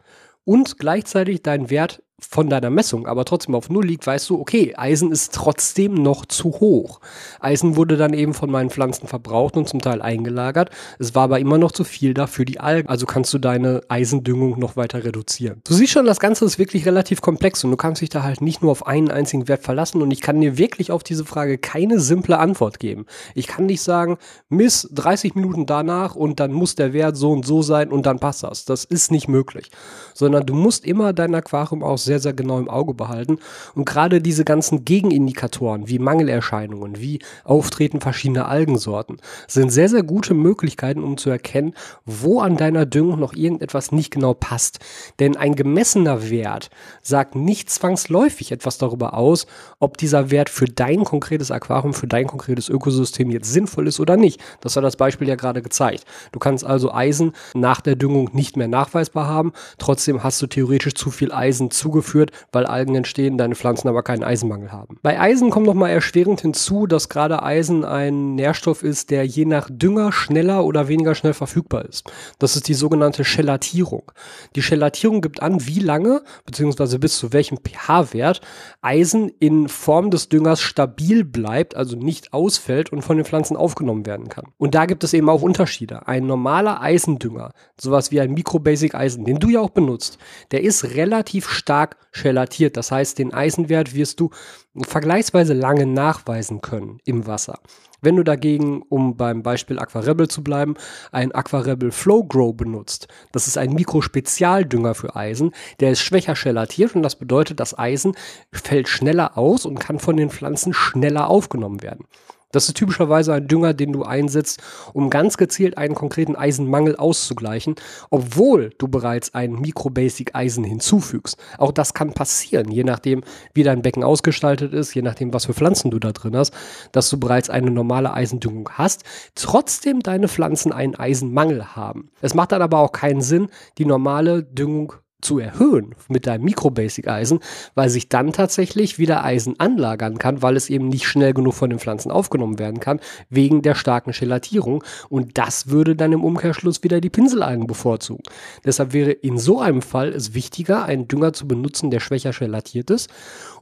und 0.44 0.78
gleichzeitig 0.78 1.42
dein 1.42 1.70
Wert 1.70 2.02
von 2.20 2.48
deiner 2.48 2.70
Messung 2.70 3.06
aber 3.06 3.24
trotzdem 3.24 3.54
auf 3.54 3.70
Null 3.70 3.86
liegt, 3.86 4.06
weißt 4.06 4.30
du, 4.30 4.40
okay, 4.40 4.74
Eisen 4.76 5.10
ist 5.10 5.34
trotzdem 5.34 5.94
noch 5.94 6.24
zu 6.24 6.52
hoch. 6.60 7.00
Eisen 7.40 7.76
wurde 7.76 7.96
dann 7.96 8.14
eben 8.14 8.34
von 8.34 8.50
meinen 8.50 8.70
Pflanzen 8.70 9.08
verbraucht 9.08 9.56
und 9.56 9.68
zum 9.68 9.80
Teil 9.80 10.00
eingelagert. 10.00 10.70
Es 10.98 11.14
war 11.14 11.24
aber 11.24 11.40
immer 11.40 11.58
noch 11.58 11.72
zu 11.72 11.82
viel 11.82 12.14
da 12.14 12.26
für 12.26 12.44
die 12.44 12.60
Algen. 12.60 12.88
Also 12.88 13.06
kannst 13.06 13.34
du 13.34 13.38
deine 13.38 13.82
Eisendüngung 13.88 14.58
noch 14.58 14.76
weiter 14.76 15.04
reduzieren. 15.04 15.60
Du 15.64 15.74
siehst 15.74 15.92
schon, 15.92 16.06
das 16.06 16.20
Ganze 16.20 16.44
ist 16.44 16.58
wirklich 16.58 16.86
relativ 16.86 17.20
komplex 17.20 17.64
und 17.64 17.72
du 17.72 17.76
kannst 17.76 18.00
dich 18.00 18.10
da 18.10 18.22
halt 18.22 18.40
nicht 18.40 18.62
nur 18.62 18.70
auf 18.70 18.86
einen 18.86 19.10
einzigen 19.10 19.48
Wert 19.48 19.62
verlassen 19.62 20.00
und 20.00 20.10
ich 20.10 20.20
kann 20.20 20.40
dir 20.40 20.56
wirklich 20.56 20.92
auf 20.92 21.02
diese 21.02 21.24
Frage 21.24 21.58
keine 21.58 21.98
simple 21.98 22.38
Antwort 22.38 22.78
geben. 22.78 23.06
Ich 23.34 23.48
kann 23.48 23.66
nicht 23.66 23.82
sagen, 23.82 24.18
miss 24.48 24.88
30 24.92 25.34
Minuten 25.34 25.66
danach 25.66 26.14
und 26.14 26.38
dann 26.38 26.52
muss 26.52 26.76
der 26.76 26.92
Wert 26.92 27.16
so 27.16 27.32
und 27.32 27.44
so 27.44 27.62
sein 27.62 27.90
und 27.90 28.06
dann 28.06 28.20
passt 28.20 28.44
das. 28.44 28.64
Das 28.64 28.84
ist 28.84 29.10
nicht 29.10 29.28
möglich. 29.28 29.70
Sondern 30.14 30.46
du 30.46 30.54
musst 30.54 30.84
immer 30.84 31.12
dein 31.12 31.34
Aquarium 31.34 31.82
aus 31.82 32.03
sehr, 32.04 32.20
sehr 32.20 32.32
genau 32.32 32.58
im 32.58 32.68
Auge 32.68 32.94
behalten. 32.94 33.38
Und 33.74 33.86
gerade 33.86 34.20
diese 34.20 34.44
ganzen 34.44 34.84
Gegenindikatoren 34.84 35.88
wie 35.88 35.98
Mangelerscheinungen, 35.98 37.00
wie 37.00 37.20
Auftreten 37.44 38.00
verschiedener 38.00 38.48
Algensorten, 38.48 39.18
sind 39.48 39.70
sehr, 39.70 39.88
sehr 39.88 40.02
gute 40.02 40.34
Möglichkeiten, 40.34 41.02
um 41.02 41.16
zu 41.16 41.30
erkennen, 41.30 41.74
wo 42.04 42.40
an 42.40 42.56
deiner 42.56 42.86
Düngung 42.86 43.18
noch 43.18 43.34
irgendetwas 43.34 43.92
nicht 43.92 44.10
genau 44.10 44.34
passt. 44.34 44.78
Denn 45.18 45.36
ein 45.36 45.54
gemessener 45.54 46.30
Wert 46.30 46.70
sagt 47.02 47.34
nicht 47.34 47.70
zwangsläufig 47.70 48.52
etwas 48.52 48.78
darüber 48.78 49.14
aus, 49.14 49.46
ob 49.78 49.98
dieser 49.98 50.30
Wert 50.30 50.50
für 50.50 50.66
dein 50.66 51.04
konkretes 51.04 51.50
Aquarium, 51.50 51.94
für 51.94 52.06
dein 52.06 52.26
konkretes 52.26 52.68
Ökosystem 52.68 53.30
jetzt 53.30 53.52
sinnvoll 53.52 53.88
ist 53.88 54.00
oder 54.00 54.16
nicht. 54.16 54.40
Das 54.60 54.76
hat 54.76 54.84
das 54.84 54.96
Beispiel 54.96 55.28
ja 55.28 55.36
gerade 55.36 55.62
gezeigt. 55.62 56.04
Du 56.32 56.38
kannst 56.38 56.64
also 56.64 56.92
Eisen 56.92 57.32
nach 57.54 57.80
der 57.80 57.96
Düngung 57.96 58.30
nicht 58.32 58.56
mehr 58.56 58.68
nachweisbar 58.68 59.26
haben. 59.26 59.52
Trotzdem 59.78 60.22
hast 60.22 60.40
du 60.42 60.46
theoretisch 60.46 60.94
zu 60.94 61.10
viel 61.10 61.32
Eisen 61.32 61.70
zu 61.70 61.90
zugeführt, 61.94 62.32
weil 62.50 62.66
Algen 62.66 62.96
entstehen, 62.96 63.38
deine 63.38 63.54
Pflanzen 63.54 63.88
aber 63.88 64.02
keinen 64.02 64.24
Eisenmangel 64.24 64.72
haben. 64.72 64.98
Bei 65.02 65.20
Eisen 65.20 65.50
kommt 65.50 65.66
nochmal 65.66 65.90
erschwerend 65.90 66.40
hinzu, 66.40 66.86
dass 66.86 67.08
gerade 67.08 67.42
Eisen 67.42 67.84
ein 67.84 68.34
Nährstoff 68.34 68.82
ist, 68.82 69.10
der 69.10 69.24
je 69.24 69.44
nach 69.44 69.68
Dünger 69.70 70.10
schneller 70.10 70.64
oder 70.64 70.88
weniger 70.88 71.14
schnell 71.14 71.34
verfügbar 71.34 71.84
ist. 71.84 72.10
Das 72.40 72.56
ist 72.56 72.66
die 72.66 72.74
sogenannte 72.74 73.24
Schelatierung. 73.24 74.10
Die 74.56 74.62
Schelatierung 74.62 75.20
gibt 75.20 75.40
an, 75.40 75.66
wie 75.66 75.78
lange, 75.78 76.22
beziehungsweise 76.44 76.98
bis 76.98 77.16
zu 77.16 77.32
welchem 77.32 77.58
pH-Wert 77.58 78.40
Eisen 78.82 79.30
in 79.38 79.68
Form 79.68 80.10
des 80.10 80.28
Düngers 80.28 80.60
stabil 80.60 81.24
bleibt, 81.24 81.76
also 81.76 81.96
nicht 81.96 82.32
ausfällt 82.32 82.90
und 82.90 83.02
von 83.02 83.16
den 83.16 83.24
Pflanzen 83.24 83.56
aufgenommen 83.56 84.04
werden 84.04 84.28
kann. 84.28 84.46
Und 84.58 84.74
da 84.74 84.86
gibt 84.86 85.04
es 85.04 85.14
eben 85.14 85.28
auch 85.28 85.42
Unterschiede. 85.42 86.08
Ein 86.08 86.26
normaler 86.26 86.80
Eisendünger, 86.80 87.52
sowas 87.80 88.10
wie 88.10 88.20
ein 88.20 88.32
Microbasic 88.32 88.94
Eisen, 88.94 89.24
den 89.24 89.38
du 89.38 89.48
ja 89.48 89.60
auch 89.60 89.70
benutzt, 89.70 90.18
der 90.50 90.62
ist 90.62 90.96
relativ 90.96 91.48
stark 91.48 91.83
stark 91.84 91.96
gelatiert. 92.12 92.76
Das 92.76 92.90
heißt, 92.90 93.18
den 93.18 93.34
Eisenwert 93.34 93.94
wirst 93.94 94.20
du 94.20 94.30
vergleichsweise 94.76 95.54
lange 95.54 95.86
nachweisen 95.86 96.60
können 96.60 96.98
im 97.04 97.26
Wasser. 97.26 97.58
Wenn 98.00 98.16
du 98.16 98.22
dagegen, 98.22 98.82
um 98.82 99.16
beim 99.16 99.42
Beispiel 99.42 99.78
Aquarebel 99.78 100.28
zu 100.28 100.44
bleiben, 100.44 100.74
ein 101.10 101.32
Aquarebel 101.32 101.90
Flow 101.90 102.22
Grow 102.22 102.54
benutzt, 102.54 103.08
das 103.32 103.46
ist 103.46 103.56
ein 103.56 103.72
Mikrospezialdünger 103.72 104.94
für 104.94 105.16
Eisen, 105.16 105.52
der 105.80 105.92
ist 105.92 106.02
schwächer 106.02 106.34
gelatiert 106.34 106.94
und 106.94 107.02
das 107.02 107.16
bedeutet, 107.16 107.60
das 107.60 107.78
Eisen 107.78 108.14
fällt 108.52 108.88
schneller 108.88 109.38
aus 109.38 109.64
und 109.64 109.80
kann 109.80 109.98
von 109.98 110.18
den 110.18 110.28
Pflanzen 110.28 110.74
schneller 110.74 111.28
aufgenommen 111.28 111.82
werden. 111.82 112.04
Das 112.54 112.68
ist 112.68 112.76
typischerweise 112.76 113.34
ein 113.34 113.48
Dünger, 113.48 113.74
den 113.74 113.92
du 113.92 114.04
einsetzt, 114.04 114.62
um 114.92 115.10
ganz 115.10 115.36
gezielt 115.36 115.76
einen 115.76 115.94
konkreten 115.94 116.36
Eisenmangel 116.36 116.96
auszugleichen, 116.96 117.74
obwohl 118.10 118.70
du 118.78 118.88
bereits 118.88 119.34
ein 119.34 119.52
Mikro-Basic-Eisen 119.52 120.64
hinzufügst. 120.64 121.36
Auch 121.58 121.72
das 121.72 121.94
kann 121.94 122.12
passieren, 122.12 122.70
je 122.70 122.84
nachdem, 122.84 123.22
wie 123.54 123.64
dein 123.64 123.82
Becken 123.82 124.04
ausgestaltet 124.04 124.72
ist, 124.72 124.94
je 124.94 125.02
nachdem, 125.02 125.32
was 125.32 125.46
für 125.46 125.54
Pflanzen 125.54 125.90
du 125.90 125.98
da 125.98 126.12
drin 126.12 126.36
hast, 126.36 126.54
dass 126.92 127.10
du 127.10 127.18
bereits 127.18 127.50
eine 127.50 127.70
normale 127.70 128.12
Eisendüngung 128.12 128.68
hast, 128.72 129.04
trotzdem 129.34 130.00
deine 130.00 130.28
Pflanzen 130.28 130.72
einen 130.72 130.94
Eisenmangel 130.94 131.74
haben. 131.74 132.10
Es 132.20 132.34
macht 132.34 132.52
dann 132.52 132.62
aber 132.62 132.78
auch 132.78 132.92
keinen 132.92 133.22
Sinn, 133.22 133.48
die 133.78 133.84
normale 133.84 134.44
Düngung 134.44 134.94
zu 135.24 135.38
erhöhen 135.38 135.94
mit 136.08 136.26
deinem 136.26 136.44
Mikro-Basic-Eisen, 136.44 137.40
weil 137.74 137.88
sich 137.88 138.08
dann 138.08 138.32
tatsächlich 138.32 138.98
wieder 138.98 139.24
Eisen 139.24 139.58
anlagern 139.58 140.18
kann, 140.18 140.42
weil 140.42 140.56
es 140.56 140.70
eben 140.70 140.88
nicht 140.88 141.06
schnell 141.06 141.32
genug 141.32 141.54
von 141.54 141.70
den 141.70 141.78
Pflanzen 141.78 142.10
aufgenommen 142.10 142.58
werden 142.58 142.80
kann, 142.80 143.00
wegen 143.30 143.62
der 143.62 143.74
starken 143.74 144.12
Gelatierung. 144.12 144.84
Und 145.08 145.38
das 145.38 145.68
würde 145.68 145.96
dann 145.96 146.12
im 146.12 146.22
Umkehrschluss 146.24 146.82
wieder 146.82 147.00
die 147.00 147.10
Pinselalgen 147.10 147.66
bevorzugen. 147.66 148.22
Deshalb 148.64 148.92
wäre 148.92 149.10
in 149.10 149.38
so 149.38 149.60
einem 149.60 149.82
Fall 149.82 150.08
es 150.08 150.34
wichtiger, 150.34 150.84
einen 150.84 151.08
Dünger 151.08 151.32
zu 151.32 151.48
benutzen, 151.48 151.90
der 151.90 152.00
schwächer 152.00 152.32
gelatiert 152.32 152.90
ist, 152.90 153.10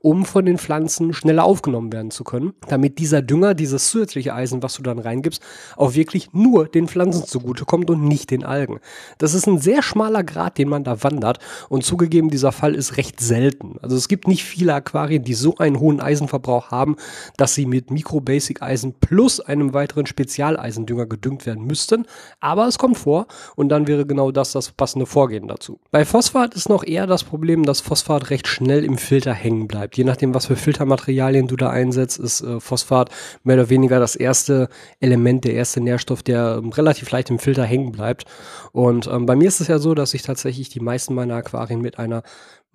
um 0.00 0.25
von 0.25 0.45
den 0.45 0.59
Pflanzen 0.59 1.14
schneller 1.14 1.45
aufgenommen 1.45 1.92
werden 1.92 2.11
zu 2.11 2.25
können, 2.25 2.54
damit 2.69 2.99
dieser 2.99 3.23
Dünger, 3.23 3.54
dieses 3.54 3.88
zusätzliche 3.88 4.35
Eisen, 4.35 4.62
was 4.62 4.75
du 4.75 4.83
dann 4.83 4.99
reingibst, 4.99 5.42
auch 5.76 5.95
wirklich 5.95 6.33
nur 6.33 6.66
den 6.66 6.88
Pflanzen 6.88 7.25
zugutekommt 7.25 7.88
und 7.90 8.02
nicht 8.02 8.31
den 8.31 8.45
Algen. 8.45 8.81
Das 9.19 9.35
ist 9.35 9.47
ein 9.47 9.59
sehr 9.59 9.83
schmaler 9.83 10.25
Grad, 10.25 10.59
den 10.59 10.69
man 10.69 10.85
da 10.85 11.02
wandert 11.02 11.38
und 11.68 11.85
zugegeben, 11.85 12.30
dieser 12.30 12.52
Fall 12.52 12.75
ist 12.75 12.97
recht 12.97 13.21
selten. 13.21 13.76
Also 13.82 13.97
es 13.97 14.09
gibt 14.09 14.28
nicht 14.28 14.44
viele 14.44 14.75
Aquarien, 14.75 15.25
die 15.25 15.35
so 15.35 15.56
einen 15.56 15.78
hohen 15.78 16.00
Eisenverbrauch 16.00 16.71
haben, 16.71 16.97
dass 17.37 17.54
sie 17.54 17.66
mit 17.66 17.90
Mikro-Basic-Eisen 17.90 18.94
plus 19.00 19.40
einem 19.40 19.75
weiteren 19.75 20.06
Spezialeisendünger 20.06 21.06
gedüngt 21.06 21.47
werden 21.47 21.66
müssten. 21.66 22.06
Aber 22.40 22.66
es 22.66 22.78
kommt 22.78 22.99
vor 22.99 23.26
und 23.56 23.68
dann 23.68 23.87
wäre 23.87 24.06
genau 24.06 24.30
das 24.30 24.52
das 24.52 24.73
passende 24.73 25.06
Vorgehen 25.06 25.49
dazu. 25.49 25.78
Bei 25.90 26.04
Phosphat 26.04 26.54
ist 26.54 26.68
noch 26.68 26.85
eher 26.85 27.06
das 27.06 27.25
Problem, 27.25 27.64
dass 27.64 27.80
Phosphat 27.80 28.30
recht 28.30 28.49
schnell 28.49 28.85
im 28.85 28.99
Filter 28.99 29.32
hängen 29.32 29.68
bleibt. 29.68 29.97
Je 29.97 30.04
nachdem, 30.04 30.35
was 30.35 30.47
für 30.47 30.56
Filtermaterialien 30.56 31.47
du 31.47 31.56
da 31.56 31.71
einsetzt, 31.71 32.18
ist 32.18 32.40
äh, 32.40 32.61
Phosphat 32.61 33.11
mehr 33.44 33.56
oder 33.56 33.71
weniger 33.71 33.99
das 34.00 34.16
erste 34.16 34.68
Element, 35.00 35.44
der 35.44 35.54
erste 35.54 35.80
Nährstoff, 35.80 36.23
der 36.23 36.59
ähm, 36.59 36.71
relativ 36.71 37.11
leicht 37.11 37.30
im 37.30 37.38
Filter 37.38 37.64
hängen 37.64 37.92
bleibt. 37.92 38.25
Und 38.73 39.06
ähm, 39.06 39.26
bei 39.26 39.37
mir 39.37 39.49
ist 39.49 39.61
es 39.61 39.68
ja 39.68 39.78
so, 39.78 39.94
dass 39.94 40.14
ich 40.14 40.23
tatsächlich 40.23 40.68
die 40.68 40.80
meisten 40.80 41.14
meiner 41.14 41.41
Aquarien 41.42 41.80
mit 41.80 41.99
einer 41.99 42.22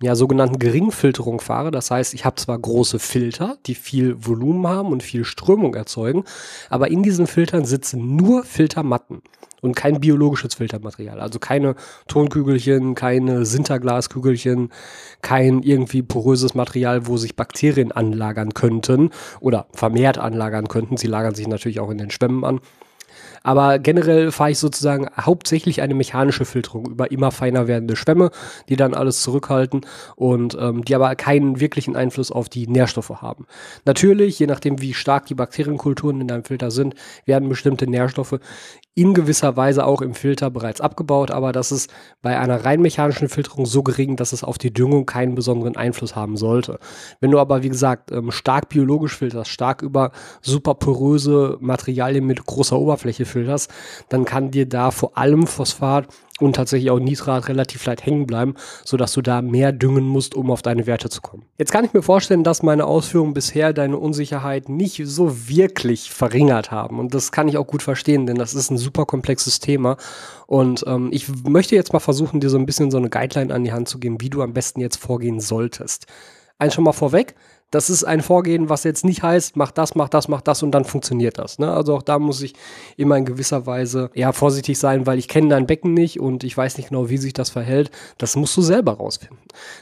ja, 0.00 0.14
sogenannten 0.14 0.58
Geringfilterung 0.58 1.40
fahre. 1.40 1.70
Das 1.70 1.90
heißt, 1.90 2.14
ich 2.14 2.24
habe 2.24 2.36
zwar 2.36 2.58
große 2.58 2.98
Filter, 2.98 3.58
die 3.66 3.74
viel 3.74 4.14
Volumen 4.24 4.66
haben 4.66 4.92
und 4.92 5.02
viel 5.02 5.24
Strömung 5.24 5.74
erzeugen, 5.74 6.24
aber 6.70 6.88
in 6.90 7.02
diesen 7.02 7.26
Filtern 7.26 7.64
sitzen 7.64 8.16
nur 8.16 8.44
Filtermatten 8.44 9.22
und 9.60 9.74
kein 9.74 10.00
biologisches 10.00 10.54
Filtermaterial. 10.54 11.20
Also 11.20 11.38
keine 11.38 11.74
Tonkügelchen, 12.06 12.94
keine 12.94 13.44
Sinterglaskügelchen, 13.44 14.70
kein 15.20 15.62
irgendwie 15.62 16.02
poröses 16.02 16.54
Material, 16.54 17.06
wo 17.06 17.16
sich 17.16 17.36
Bakterien 17.36 17.90
anlagern 17.90 18.54
könnten 18.54 19.10
oder 19.40 19.66
vermehrt 19.72 20.18
anlagern 20.18 20.68
könnten. 20.68 20.96
Sie 20.96 21.08
lagern 21.08 21.34
sich 21.34 21.48
natürlich 21.48 21.80
auch 21.80 21.90
in 21.90 21.98
den 21.98 22.10
Schwämmen 22.10 22.44
an. 22.44 22.60
Aber 23.42 23.78
generell 23.78 24.30
fahre 24.32 24.50
ich 24.50 24.58
sozusagen 24.58 25.08
hauptsächlich 25.18 25.82
eine 25.82 25.94
mechanische 25.94 26.44
Filterung 26.44 26.86
über 26.86 27.10
immer 27.10 27.30
feiner 27.30 27.66
werdende 27.68 27.96
Schwämme, 27.96 28.30
die 28.68 28.76
dann 28.76 28.94
alles 28.94 29.22
zurückhalten 29.22 29.82
und 30.16 30.56
ähm, 30.60 30.84
die 30.84 30.94
aber 30.94 31.14
keinen 31.16 31.60
wirklichen 31.60 31.96
Einfluss 31.96 32.30
auf 32.30 32.48
die 32.48 32.66
Nährstoffe 32.66 33.22
haben. 33.22 33.46
Natürlich, 33.84 34.38
je 34.38 34.46
nachdem 34.46 34.80
wie 34.80 34.94
stark 34.94 35.26
die 35.26 35.34
Bakterienkulturen 35.34 36.20
in 36.20 36.28
deinem 36.28 36.44
Filter 36.44 36.70
sind, 36.70 36.94
werden 37.24 37.48
bestimmte 37.48 37.86
Nährstoffe 37.86 38.38
in 38.98 39.14
gewisser 39.14 39.56
Weise 39.56 39.86
auch 39.86 40.02
im 40.02 40.12
Filter 40.12 40.50
bereits 40.50 40.80
abgebaut, 40.80 41.30
aber 41.30 41.52
das 41.52 41.70
ist 41.70 41.88
bei 42.20 42.36
einer 42.36 42.64
rein 42.64 42.82
mechanischen 42.82 43.28
Filterung 43.28 43.64
so 43.64 43.84
gering, 43.84 44.16
dass 44.16 44.32
es 44.32 44.42
auf 44.42 44.58
die 44.58 44.72
Düngung 44.72 45.06
keinen 45.06 45.36
besonderen 45.36 45.76
Einfluss 45.76 46.16
haben 46.16 46.36
sollte. 46.36 46.80
Wenn 47.20 47.30
du 47.30 47.38
aber, 47.38 47.62
wie 47.62 47.68
gesagt, 47.68 48.10
ähm, 48.10 48.32
stark 48.32 48.68
biologisch 48.68 49.16
filterst, 49.16 49.52
stark 49.52 49.82
über 49.82 50.10
super 50.42 50.74
poröse 50.74 51.58
Materialien 51.60 52.26
mit 52.26 52.44
großer 52.44 52.76
Oberfläche 52.76 53.24
filterst, 53.24 53.70
dann 54.08 54.24
kann 54.24 54.50
dir 54.50 54.68
da 54.68 54.90
vor 54.90 55.16
allem 55.16 55.46
Phosphat 55.46 56.08
und 56.40 56.56
tatsächlich 56.56 56.90
auch 56.90 56.98
Nitrat 56.98 57.48
relativ 57.48 57.84
leicht 57.84 58.04
hängen 58.04 58.26
bleiben, 58.26 58.54
sodass 58.84 59.12
du 59.12 59.22
da 59.22 59.42
mehr 59.42 59.72
düngen 59.72 60.04
musst, 60.04 60.34
um 60.34 60.50
auf 60.50 60.62
deine 60.62 60.86
Werte 60.86 61.08
zu 61.08 61.20
kommen. 61.20 61.44
Jetzt 61.58 61.72
kann 61.72 61.84
ich 61.84 61.92
mir 61.92 62.02
vorstellen, 62.02 62.44
dass 62.44 62.62
meine 62.62 62.86
Ausführungen 62.86 63.34
bisher 63.34 63.72
deine 63.72 63.98
Unsicherheit 63.98 64.68
nicht 64.68 65.00
so 65.04 65.48
wirklich 65.48 66.10
verringert 66.10 66.70
haben. 66.70 66.98
Und 66.98 67.14
das 67.14 67.32
kann 67.32 67.48
ich 67.48 67.56
auch 67.56 67.66
gut 67.66 67.82
verstehen, 67.82 68.26
denn 68.26 68.36
das 68.36 68.54
ist 68.54 68.70
ein 68.70 68.78
super 68.78 69.06
komplexes 69.06 69.60
Thema. 69.60 69.96
Und 70.46 70.84
ähm, 70.86 71.08
ich 71.12 71.28
möchte 71.44 71.74
jetzt 71.74 71.92
mal 71.92 72.00
versuchen, 72.00 72.40
dir 72.40 72.50
so 72.50 72.58
ein 72.58 72.66
bisschen 72.66 72.90
so 72.90 72.98
eine 72.98 73.10
Guideline 73.10 73.52
an 73.52 73.64
die 73.64 73.72
Hand 73.72 73.88
zu 73.88 73.98
geben, 73.98 74.20
wie 74.20 74.30
du 74.30 74.42
am 74.42 74.52
besten 74.52 74.80
jetzt 74.80 74.96
vorgehen 74.96 75.40
solltest. 75.40 76.06
Eins 76.58 76.74
schon 76.74 76.84
mal 76.84 76.92
vorweg, 76.92 77.34
das 77.70 77.90
ist 77.90 78.04
ein 78.04 78.22
Vorgehen, 78.22 78.68
was 78.68 78.84
jetzt 78.84 79.04
nicht 79.04 79.22
heißt, 79.22 79.56
mach 79.56 79.70
das, 79.70 79.94
mach 79.94 80.08
das, 80.08 80.28
mach 80.28 80.40
das 80.40 80.62
und 80.62 80.70
dann 80.70 80.84
funktioniert 80.84 81.38
das. 81.38 81.58
Ne? 81.58 81.70
Also 81.70 81.96
auch 81.96 82.02
da 82.02 82.18
muss 82.18 82.40
ich 82.40 82.54
immer 82.96 83.16
in 83.16 83.26
gewisser 83.26 83.66
Weise 83.66 84.10
eher 84.14 84.32
vorsichtig 84.32 84.78
sein, 84.78 85.06
weil 85.06 85.18
ich 85.18 85.28
kenne 85.28 85.48
dein 85.48 85.66
Becken 85.66 85.92
nicht 85.92 86.18
und 86.18 86.44
ich 86.44 86.56
weiß 86.56 86.78
nicht 86.78 86.88
genau, 86.88 87.10
wie 87.10 87.18
sich 87.18 87.34
das 87.34 87.50
verhält. 87.50 87.90
Das 88.16 88.36
musst 88.36 88.56
du 88.56 88.62
selber 88.62 88.92
rausfinden. 88.92 89.38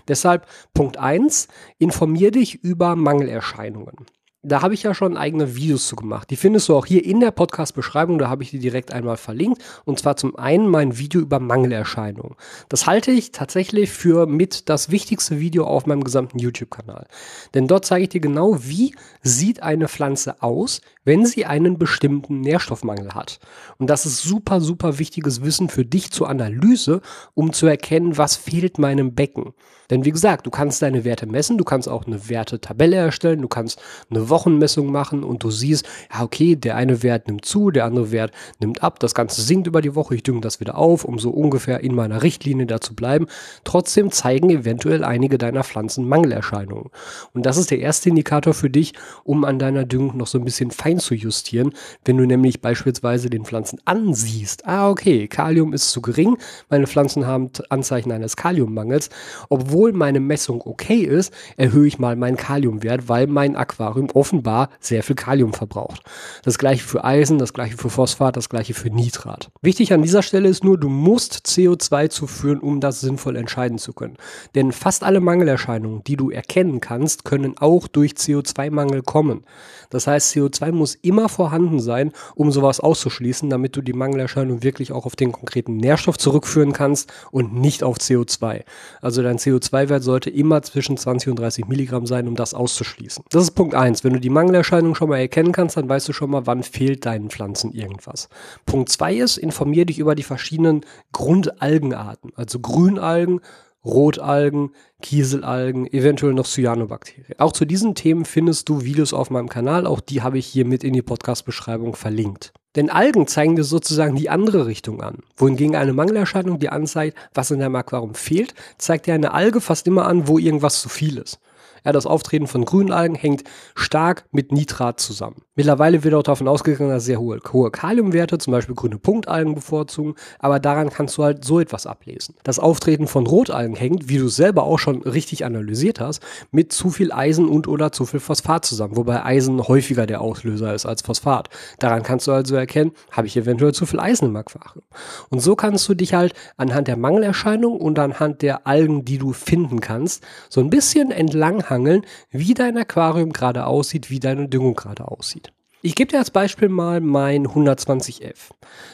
Deshalb 0.08 0.46
Punkt 0.74 0.96
eins: 0.96 1.48
informier 1.78 2.32
dich 2.32 2.62
über 2.64 2.96
Mangelerscheinungen 2.96 4.06
da 4.46 4.62
habe 4.62 4.74
ich 4.74 4.84
ja 4.84 4.94
schon 4.94 5.16
eigene 5.16 5.56
Videos 5.56 5.88
zu 5.88 5.96
gemacht. 5.96 6.30
Die 6.30 6.36
findest 6.36 6.68
du 6.68 6.76
auch 6.76 6.86
hier 6.86 7.04
in 7.04 7.18
der 7.18 7.32
Podcast-Beschreibung, 7.32 8.18
da 8.18 8.28
habe 8.28 8.44
ich 8.44 8.50
die 8.50 8.60
direkt 8.60 8.92
einmal 8.92 9.16
verlinkt. 9.16 9.60
Und 9.84 9.98
zwar 9.98 10.16
zum 10.16 10.36
einen 10.36 10.68
mein 10.68 10.98
Video 10.98 11.20
über 11.20 11.40
Mangelerscheinungen. 11.40 12.36
Das 12.68 12.86
halte 12.86 13.10
ich 13.10 13.32
tatsächlich 13.32 13.90
für 13.90 14.26
mit 14.26 14.68
das 14.68 14.90
wichtigste 14.90 15.40
Video 15.40 15.66
auf 15.66 15.86
meinem 15.86 16.04
gesamten 16.04 16.38
YouTube-Kanal. 16.38 17.06
Denn 17.54 17.66
dort 17.66 17.84
zeige 17.84 18.04
ich 18.04 18.08
dir 18.10 18.20
genau, 18.20 18.58
wie 18.62 18.94
sieht 19.22 19.62
eine 19.62 19.88
Pflanze 19.88 20.42
aus, 20.42 20.80
wenn 21.04 21.26
sie 21.26 21.44
einen 21.44 21.78
bestimmten 21.78 22.40
Nährstoffmangel 22.40 23.14
hat. 23.14 23.40
Und 23.78 23.88
das 23.88 24.06
ist 24.06 24.22
super, 24.22 24.60
super 24.60 24.98
wichtiges 24.98 25.42
Wissen 25.42 25.68
für 25.68 25.84
dich 25.84 26.12
zur 26.12 26.28
Analyse, 26.28 27.00
um 27.34 27.52
zu 27.52 27.66
erkennen, 27.66 28.16
was 28.16 28.36
fehlt 28.36 28.78
meinem 28.78 29.14
Becken. 29.14 29.54
Denn 29.90 30.04
wie 30.04 30.10
gesagt, 30.10 30.46
du 30.46 30.50
kannst 30.50 30.82
deine 30.82 31.04
Werte 31.04 31.26
messen, 31.26 31.58
du 31.58 31.64
kannst 31.64 31.88
auch 31.88 32.06
eine 32.06 32.28
Wertetabelle 32.28 32.96
erstellen, 32.96 33.42
du 33.42 33.48
kannst 33.48 33.80
eine 34.10 34.28
Wochenmessung 34.36 34.92
machen 34.92 35.24
und 35.24 35.42
du 35.42 35.50
siehst, 35.50 35.86
ja, 36.12 36.22
okay, 36.22 36.56
der 36.56 36.76
eine 36.76 37.02
Wert 37.02 37.26
nimmt 37.26 37.46
zu, 37.46 37.70
der 37.70 37.86
andere 37.86 38.10
Wert 38.10 38.32
nimmt 38.60 38.82
ab, 38.82 39.00
das 39.00 39.14
Ganze 39.14 39.40
sinkt 39.40 39.66
über 39.66 39.80
die 39.80 39.94
Woche, 39.94 40.14
ich 40.14 40.22
dünge 40.22 40.42
das 40.42 40.60
wieder 40.60 40.76
auf, 40.76 41.06
um 41.06 41.18
so 41.18 41.30
ungefähr 41.30 41.80
in 41.80 41.94
meiner 41.94 42.22
Richtlinie 42.22 42.66
da 42.66 42.78
zu 42.78 42.94
bleiben. 42.94 43.28
Trotzdem 43.64 44.10
zeigen 44.10 44.50
eventuell 44.50 45.04
einige 45.04 45.38
deiner 45.38 45.64
Pflanzen 45.64 46.06
Mangelerscheinungen. 46.06 46.90
Und 47.32 47.46
das 47.46 47.56
ist 47.56 47.70
der 47.70 47.78
erste 47.78 48.10
Indikator 48.10 48.52
für 48.52 48.68
dich, 48.68 48.92
um 49.24 49.46
an 49.46 49.58
deiner 49.58 49.86
Düngung 49.86 50.18
noch 50.18 50.26
so 50.26 50.36
ein 50.36 50.44
bisschen 50.44 50.70
fein 50.70 50.98
zu 50.98 51.14
justieren. 51.14 51.72
Wenn 52.04 52.18
du 52.18 52.26
nämlich 52.26 52.60
beispielsweise 52.60 53.30
den 53.30 53.46
Pflanzen 53.46 53.80
ansiehst, 53.86 54.66
ah, 54.66 54.90
okay, 54.90 55.28
Kalium 55.28 55.72
ist 55.72 55.92
zu 55.92 56.02
gering, 56.02 56.36
meine 56.68 56.86
Pflanzen 56.86 57.26
haben 57.26 57.50
Anzeichen 57.70 58.12
eines 58.12 58.36
Kaliummangels, 58.36 59.08
obwohl 59.48 59.94
meine 59.94 60.20
Messung 60.20 60.60
okay 60.62 61.00
ist, 61.00 61.32
erhöhe 61.56 61.86
ich 61.86 61.98
mal 61.98 62.16
meinen 62.16 62.36
Kaliumwert, 62.36 63.08
weil 63.08 63.26
mein 63.26 63.56
Aquarium 63.56 64.08
offenbar 64.26 64.71
sehr 64.80 65.04
viel 65.04 65.14
Kalium 65.14 65.52
verbraucht. 65.52 66.02
Das 66.42 66.59
gleiche 66.59 66.83
für 66.83 67.04
Eisen, 67.04 67.38
das 67.38 67.52
gleiche 67.52 67.76
für 67.76 67.90
Phosphat, 67.90 68.37
das 68.37 68.49
gleiche 68.49 68.75
für 68.75 68.90
Nitrat. 68.90 69.50
Wichtig 69.62 69.92
an 69.92 70.02
dieser 70.02 70.23
Stelle 70.23 70.49
ist 70.49 70.64
nur, 70.64 70.78
du 70.78 70.88
musst 70.88 71.47
CO2 71.47 72.09
zuführen, 72.11 72.59
um 72.59 72.80
das 72.80 73.00
sinnvoll 73.00 73.37
entscheiden 73.37 73.78
zu 73.78 73.92
können. 73.92 74.16
Denn 74.56 74.73
fast 74.73 75.04
alle 75.04 75.21
Mangelerscheinungen, 75.21 76.02
die 76.02 76.16
du 76.16 76.30
erkennen 76.30 76.80
kannst, 76.80 77.25
können 77.25 77.56
auch 77.59 77.87
durch 77.87 78.12
CO2-Mangel 78.12 79.02
kommen. 79.02 79.45
Das 79.90 80.09
heißt, 80.09 80.35
CO2 80.35 80.73
muss 80.73 80.97
immer 80.97 81.28
vorhanden 81.28 81.78
sein, 81.78 82.11
um 82.35 82.50
sowas 82.50 82.80
auszuschließen, 82.80 83.49
damit 83.49 83.76
du 83.76 83.83
die 83.83 83.92
Mangelerscheinung 83.92 84.64
wirklich 84.64 84.90
auch 84.90 85.06
auf 85.06 85.14
den 85.14 85.30
konkreten 85.30 85.76
Nährstoff 85.76 86.18
zurückführen 86.18 86.73
kannst 86.73 87.12
und 87.30 87.54
nicht 87.54 87.85
auf 87.85 87.99
CO2. 87.99 88.64
Also 89.00 89.23
dein 89.23 89.38
CO2-Wert 89.38 90.02
sollte 90.02 90.30
immer 90.30 90.62
zwischen 90.62 90.97
20 90.97 91.30
und 91.30 91.38
30 91.38 91.68
Milligramm 91.68 92.06
sein, 92.06 92.26
um 92.26 92.35
das 92.35 92.54
auszuschließen. 92.54 93.25
Das 93.30 93.45
ist 93.45 93.52
Punkt 93.52 93.76
eins. 93.76 94.02
Wenn 94.06 94.12
du 94.12 94.20
die 94.20 94.30
Mangelerscheinung 94.30 94.94
schon 94.94 95.08
mal 95.08 95.18
erkennen 95.18 95.50
kannst, 95.50 95.76
dann 95.76 95.88
weißt 95.88 96.06
du 96.06 96.12
schon 96.12 96.30
mal, 96.30 96.46
wann 96.46 96.62
fehlt 96.62 97.06
deinen 97.06 97.28
Pflanzen 97.28 97.72
irgendwas. 97.72 98.28
Punkt 98.64 98.88
zwei 98.88 99.16
ist, 99.16 99.36
informier 99.36 99.84
dich 99.84 99.98
über 99.98 100.14
die 100.14 100.22
verschiedenen 100.22 100.82
Grundalgenarten, 101.10 102.30
also 102.36 102.60
Grünalgen, 102.60 103.40
Rotalgen, 103.84 104.70
Kieselalgen, 105.02 105.92
eventuell 105.92 106.34
noch 106.34 106.46
Cyanobakterien. 106.46 107.40
Auch 107.40 107.50
zu 107.50 107.64
diesen 107.64 107.96
Themen 107.96 108.26
findest 108.26 108.68
du 108.68 108.84
Videos 108.84 109.12
auf 109.12 109.30
meinem 109.30 109.48
Kanal, 109.48 109.88
auch 109.88 109.98
die 109.98 110.22
habe 110.22 110.38
ich 110.38 110.46
hier 110.46 110.66
mit 110.66 110.84
in 110.84 110.92
die 110.92 111.02
Podcast-Beschreibung 111.02 111.96
verlinkt. 111.96 112.52
Denn 112.76 112.90
Algen 112.90 113.26
zeigen 113.26 113.56
dir 113.56 113.64
sozusagen 113.64 114.14
die 114.14 114.30
andere 114.30 114.66
Richtung 114.66 115.02
an. 115.02 115.25
Wohingegen 115.36 115.75
eine 115.75 115.94
Mangelerscheinung 115.94 116.60
dir 116.60 116.72
anzeigt, 116.72 117.18
was 117.34 117.50
in 117.50 117.58
deinem 117.58 117.75
Aquarium 117.75 118.14
fehlt, 118.14 118.54
zeigt 118.78 119.06
dir 119.06 119.14
eine 119.14 119.34
Alge 119.34 119.60
fast 119.60 119.88
immer 119.88 120.06
an, 120.06 120.28
wo 120.28 120.38
irgendwas 120.38 120.80
zu 120.80 120.88
viel 120.88 121.18
ist. 121.18 121.40
Ja, 121.86 121.92
das 121.92 122.04
Auftreten 122.04 122.48
von 122.48 122.64
Grünalgen 122.64 123.14
hängt 123.14 123.44
stark 123.76 124.24
mit 124.32 124.50
Nitrat 124.50 124.98
zusammen. 124.98 125.36
Mittlerweile 125.54 126.02
wird 126.02 126.14
auch 126.14 126.24
davon 126.24 126.48
ausgegangen, 126.48 126.90
dass 126.90 127.04
sehr 127.04 127.20
hohe, 127.20 127.40
hohe 127.52 127.70
Kaliumwerte, 127.70 128.38
zum 128.38 128.50
Beispiel 128.50 128.74
grüne 128.74 128.98
Punktalgen 128.98 129.54
bevorzugen, 129.54 130.16
aber 130.40 130.58
daran 130.58 130.90
kannst 130.90 131.16
du 131.16 131.22
halt 131.22 131.44
so 131.44 131.60
etwas 131.60 131.86
ablesen. 131.86 132.34
Das 132.42 132.58
Auftreten 132.58 133.06
von 133.06 133.24
Rotalgen 133.24 133.76
hängt, 133.76 134.08
wie 134.08 134.18
du 134.18 134.26
selber 134.26 134.64
auch 134.64 134.80
schon 134.80 135.02
richtig 135.02 135.44
analysiert 135.44 136.00
hast, 136.00 136.20
mit 136.50 136.72
zu 136.72 136.90
viel 136.90 137.12
Eisen 137.12 137.48
und 137.48 137.68
oder 137.68 137.92
zu 137.92 138.04
viel 138.04 138.18
Phosphat 138.18 138.64
zusammen, 138.64 138.96
wobei 138.96 139.24
Eisen 139.24 139.68
häufiger 139.68 140.06
der 140.06 140.22
Auslöser 140.22 140.74
ist 140.74 140.86
als 140.86 141.02
Phosphat. 141.02 141.50
Daran 141.78 142.02
kannst 142.02 142.26
du 142.26 142.32
also 142.32 142.56
erkennen, 142.56 142.90
habe 143.12 143.28
ich 143.28 143.36
eventuell 143.36 143.72
zu 143.72 143.86
viel 143.86 144.00
Eisen 144.00 144.26
im 144.26 144.36
Aquarium. 144.36 144.82
Und 145.30 145.38
so 145.38 145.54
kannst 145.54 145.88
du 145.88 145.94
dich 145.94 146.14
halt 146.14 146.34
anhand 146.56 146.88
der 146.88 146.96
Mangelerscheinung 146.96 147.80
und 147.80 147.96
anhand 148.00 148.42
der 148.42 148.66
Algen, 148.66 149.04
die 149.04 149.18
du 149.18 149.32
finden 149.32 149.80
kannst, 149.80 150.24
so 150.50 150.60
ein 150.60 150.68
bisschen 150.68 151.12
entlanghangeln 151.12 151.75
angeln, 151.76 152.04
wie 152.30 152.54
dein 152.54 152.76
Aquarium 152.76 153.33
gerade 153.33 153.66
aussieht, 153.66 154.11
wie 154.11 154.21
deine 154.21 154.49
Düngung 154.49 154.75
gerade 154.75 155.06
aussieht. 155.06 155.52
Ich 155.83 155.95
gebe 155.95 156.11
dir 156.11 156.18
als 156.18 156.33
Beispiel 156.33 156.68
mal 156.68 157.00
mein 157.00 157.47
120F. 157.47 158.50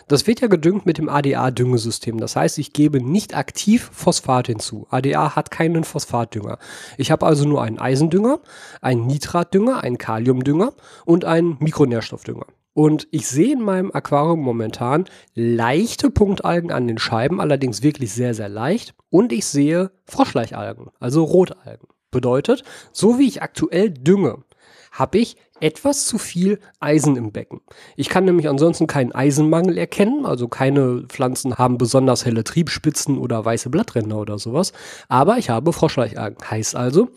Das 0.08 0.26
wird 0.26 0.42
ja 0.42 0.48
gedüngt 0.48 0.84
mit 0.84 0.98
dem 0.98 1.08
ADA-Düngesystem. 1.08 2.18
Das 2.18 2.36
heißt, 2.36 2.58
ich 2.58 2.74
gebe 2.74 3.00
nicht 3.00 3.34
aktiv 3.34 3.88
Phosphat 3.94 4.48
hinzu. 4.48 4.86
ADA 4.90 5.34
hat 5.34 5.50
keinen 5.50 5.84
Phosphatdünger. 5.84 6.58
Ich 6.98 7.10
habe 7.10 7.24
also 7.24 7.48
nur 7.48 7.62
einen 7.62 7.78
Eisendünger, 7.78 8.40
einen 8.82 9.06
Nitratdünger, 9.06 9.82
einen 9.82 9.96
Kaliumdünger 9.96 10.74
und 11.06 11.24
einen 11.24 11.56
Mikronährstoffdünger. 11.60 12.46
Und 12.74 13.06
ich 13.10 13.26
sehe 13.26 13.52
in 13.52 13.62
meinem 13.62 13.90
Aquarium 13.92 14.40
momentan 14.40 15.04
leichte 15.34 16.10
Punktalgen 16.10 16.72
an 16.72 16.88
den 16.88 16.98
Scheiben, 16.98 17.40
allerdings 17.40 17.82
wirklich 17.82 18.12
sehr, 18.12 18.34
sehr 18.34 18.48
leicht. 18.48 18.94
Und 19.08 19.32
ich 19.32 19.46
sehe 19.46 19.92
Froschleichalgen, 20.04 20.90
also 20.98 21.24
Rotalgen. 21.24 21.88
Bedeutet, 22.12 22.62
so 22.92 23.18
wie 23.18 23.26
ich 23.26 23.42
aktuell 23.42 23.90
dünge, 23.90 24.44
habe 24.92 25.18
ich 25.18 25.36
etwas 25.58 26.06
zu 26.06 26.18
viel 26.18 26.58
Eisen 26.80 27.16
im 27.16 27.32
Becken. 27.32 27.60
Ich 27.96 28.08
kann 28.08 28.24
nämlich 28.24 28.48
ansonsten 28.48 28.86
keinen 28.86 29.12
Eisenmangel 29.12 29.78
erkennen, 29.78 30.26
also 30.26 30.48
keine 30.48 31.04
Pflanzen 31.08 31.56
haben 31.56 31.78
besonders 31.78 32.24
helle 32.24 32.44
Triebspitzen 32.44 33.16
oder 33.18 33.44
weiße 33.44 33.70
Blattränder 33.70 34.18
oder 34.18 34.38
sowas, 34.38 34.72
aber 35.08 35.38
ich 35.38 35.50
habe 35.50 35.72
Froschleichalgen. 35.72 36.38
Heißt 36.50 36.76
also, 36.76 37.08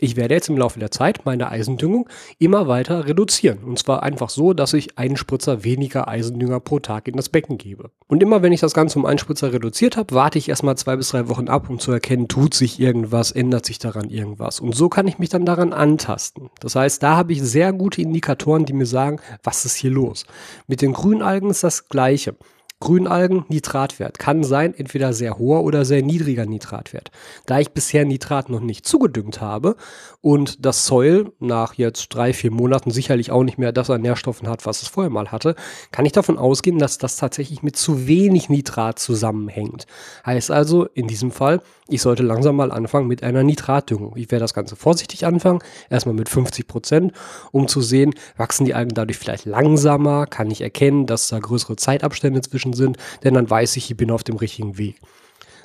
ich 0.00 0.16
werde 0.16 0.34
jetzt 0.34 0.48
im 0.48 0.56
Laufe 0.56 0.78
der 0.78 0.90
Zeit 0.90 1.24
meine 1.24 1.50
Eisendüngung 1.50 2.08
immer 2.38 2.68
weiter 2.68 3.06
reduzieren. 3.06 3.58
Und 3.64 3.78
zwar 3.78 4.02
einfach 4.02 4.30
so, 4.30 4.52
dass 4.52 4.72
ich 4.72 4.98
einen 4.98 5.16
Spritzer 5.16 5.64
weniger 5.64 6.08
Eisendünger 6.08 6.60
pro 6.60 6.78
Tag 6.78 7.08
in 7.08 7.16
das 7.16 7.28
Becken 7.28 7.58
gebe. 7.58 7.90
Und 8.06 8.22
immer 8.22 8.42
wenn 8.42 8.52
ich 8.52 8.60
das 8.60 8.74
Ganze 8.74 8.98
um 8.98 9.06
einen 9.06 9.18
Spritzer 9.18 9.52
reduziert 9.52 9.96
habe, 9.96 10.14
warte 10.14 10.38
ich 10.38 10.48
erstmal 10.48 10.76
zwei 10.76 10.96
bis 10.96 11.10
drei 11.10 11.28
Wochen 11.28 11.48
ab, 11.48 11.68
um 11.68 11.78
zu 11.78 11.92
erkennen, 11.92 12.28
tut 12.28 12.54
sich 12.54 12.80
irgendwas, 12.80 13.32
ändert 13.32 13.66
sich 13.66 13.78
daran 13.78 14.10
irgendwas. 14.10 14.60
Und 14.60 14.74
so 14.74 14.88
kann 14.88 15.08
ich 15.08 15.18
mich 15.18 15.28
dann 15.28 15.44
daran 15.44 15.72
antasten. 15.72 16.50
Das 16.60 16.76
heißt, 16.76 17.02
da 17.02 17.16
habe 17.16 17.32
ich 17.32 17.42
sehr 17.42 17.72
gute 17.72 18.00
Indikatoren, 18.02 18.64
die 18.64 18.72
mir 18.72 18.86
sagen, 18.86 19.20
was 19.42 19.64
ist 19.64 19.76
hier 19.76 19.90
los. 19.90 20.24
Mit 20.66 20.82
den 20.82 20.92
Grünalgen 20.92 21.50
ist 21.50 21.64
das 21.64 21.88
gleiche. 21.88 22.34
Grünalgen, 22.80 23.44
Nitratwert. 23.48 24.20
Kann 24.20 24.44
sein, 24.44 24.72
entweder 24.72 25.12
sehr 25.12 25.36
hoher 25.38 25.64
oder 25.64 25.84
sehr 25.84 26.02
niedriger 26.02 26.46
Nitratwert. 26.46 27.10
Da 27.44 27.58
ich 27.58 27.70
bisher 27.70 28.04
Nitrat 28.04 28.50
noch 28.50 28.60
nicht 28.60 28.86
zugedüngt 28.86 29.40
habe 29.40 29.76
und 30.20 30.64
das 30.64 30.86
Soil 30.86 31.32
nach 31.40 31.74
jetzt 31.74 32.08
drei, 32.10 32.32
vier 32.32 32.52
Monaten 32.52 32.90
sicherlich 32.92 33.32
auch 33.32 33.42
nicht 33.42 33.58
mehr 33.58 33.72
das 33.72 33.90
an 33.90 34.02
Nährstoffen 34.02 34.48
hat, 34.48 34.64
was 34.64 34.82
es 34.82 34.88
vorher 34.88 35.10
mal 35.10 35.32
hatte, 35.32 35.56
kann 35.90 36.06
ich 36.06 36.12
davon 36.12 36.38
ausgehen, 36.38 36.78
dass 36.78 36.98
das 36.98 37.16
tatsächlich 37.16 37.62
mit 37.64 37.76
zu 37.76 38.06
wenig 38.06 38.48
Nitrat 38.48 38.98
zusammenhängt. 39.00 39.86
Heißt 40.24 40.52
also, 40.52 40.84
in 40.84 41.08
diesem 41.08 41.32
Fall, 41.32 41.60
ich 41.90 42.02
sollte 42.02 42.22
langsam 42.22 42.56
mal 42.56 42.70
anfangen 42.70 43.08
mit 43.08 43.22
einer 43.22 43.42
Nitratdüngung. 43.42 44.14
Ich 44.16 44.30
werde 44.30 44.44
das 44.44 44.52
Ganze 44.52 44.76
vorsichtig 44.76 45.24
anfangen, 45.24 45.60
erstmal 45.88 46.14
mit 46.14 46.28
50 46.28 46.66
Prozent, 46.66 47.12
um 47.50 47.66
zu 47.66 47.80
sehen, 47.80 48.12
wachsen 48.36 48.66
die 48.66 48.74
Algen 48.74 48.92
dadurch 48.94 49.16
vielleicht 49.16 49.46
langsamer, 49.46 50.26
kann 50.26 50.50
ich 50.50 50.60
erkennen, 50.60 51.06
dass 51.06 51.28
da 51.28 51.38
größere 51.38 51.76
Zeitabstände 51.76 52.42
zwischen 52.42 52.67
sind, 52.72 52.96
denn 53.24 53.34
dann 53.34 53.48
weiß 53.48 53.76
ich, 53.76 53.90
ich 53.90 53.96
bin 53.96 54.10
auf 54.10 54.24
dem 54.24 54.36
richtigen 54.36 54.78
Weg. 54.78 54.96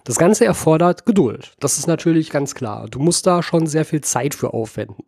Das 0.06 0.18
Ganze 0.18 0.44
erfordert 0.44 1.06
Geduld. 1.06 1.54
Das 1.60 1.78
ist 1.78 1.88
natürlich 1.88 2.30
ganz 2.30 2.56
klar. 2.56 2.88
Du 2.90 3.00
musst 3.00 3.26
da 3.26 3.42
schon 3.42 3.68
sehr 3.68 3.86
viel 3.86 4.02
Zeit 4.02 4.36
für 4.36 4.54
aufwenden. 4.54 5.06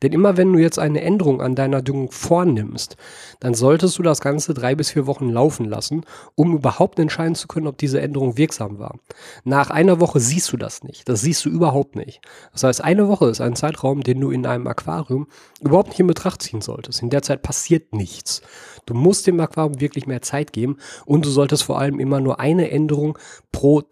Denn 0.00 0.12
immer 0.12 0.38
wenn 0.38 0.50
du 0.52 0.58
jetzt 0.58 0.78
eine 0.78 1.02
Änderung 1.02 1.42
an 1.42 1.54
deiner 1.54 1.82
Düngung 1.82 2.10
vornimmst, 2.10 2.96
dann 3.40 3.52
solltest 3.52 3.98
du 3.98 4.02
das 4.02 4.22
Ganze 4.22 4.54
drei 4.54 4.74
bis 4.74 4.90
vier 4.90 5.06
Wochen 5.06 5.28
laufen 5.28 5.66
lassen, 5.66 6.06
um 6.34 6.54
überhaupt 6.54 6.98
entscheiden 6.98 7.34
zu 7.34 7.46
können, 7.46 7.66
ob 7.66 7.76
diese 7.76 8.00
Änderung 8.00 8.38
wirksam 8.38 8.78
war. 8.78 8.98
Nach 9.44 9.68
einer 9.68 10.00
Woche 10.00 10.18
siehst 10.18 10.50
du 10.50 10.56
das 10.56 10.82
nicht. 10.82 11.06
Das 11.10 11.20
siehst 11.20 11.44
du 11.44 11.50
überhaupt 11.50 11.94
nicht. 11.94 12.22
Das 12.52 12.64
heißt, 12.64 12.82
eine 12.82 13.06
Woche 13.06 13.26
ist 13.26 13.42
ein 13.42 13.54
Zeitraum, 13.54 14.02
den 14.02 14.18
du 14.18 14.30
in 14.30 14.46
einem 14.46 14.66
Aquarium 14.66 15.26
überhaupt 15.60 15.90
nicht 15.90 16.00
in 16.00 16.06
Betracht 16.06 16.40
ziehen 16.40 16.62
solltest. 16.62 17.02
In 17.02 17.10
der 17.10 17.20
Zeit 17.20 17.42
passiert 17.42 17.92
nichts. 17.92 18.40
Du 18.86 18.94
musst 18.94 19.26
dem 19.26 19.38
Aquarium 19.40 19.82
wirklich 19.82 20.06
mehr 20.06 20.22
Zeit 20.22 20.54
geben 20.54 20.78
und 21.04 21.26
du 21.26 21.28
solltest 21.28 21.64
vor 21.64 21.78
allem 21.78 22.00
immer 22.00 22.20
nur 22.20 22.40
eine 22.40 22.70
Änderung 22.70 23.18
pro 23.52 23.82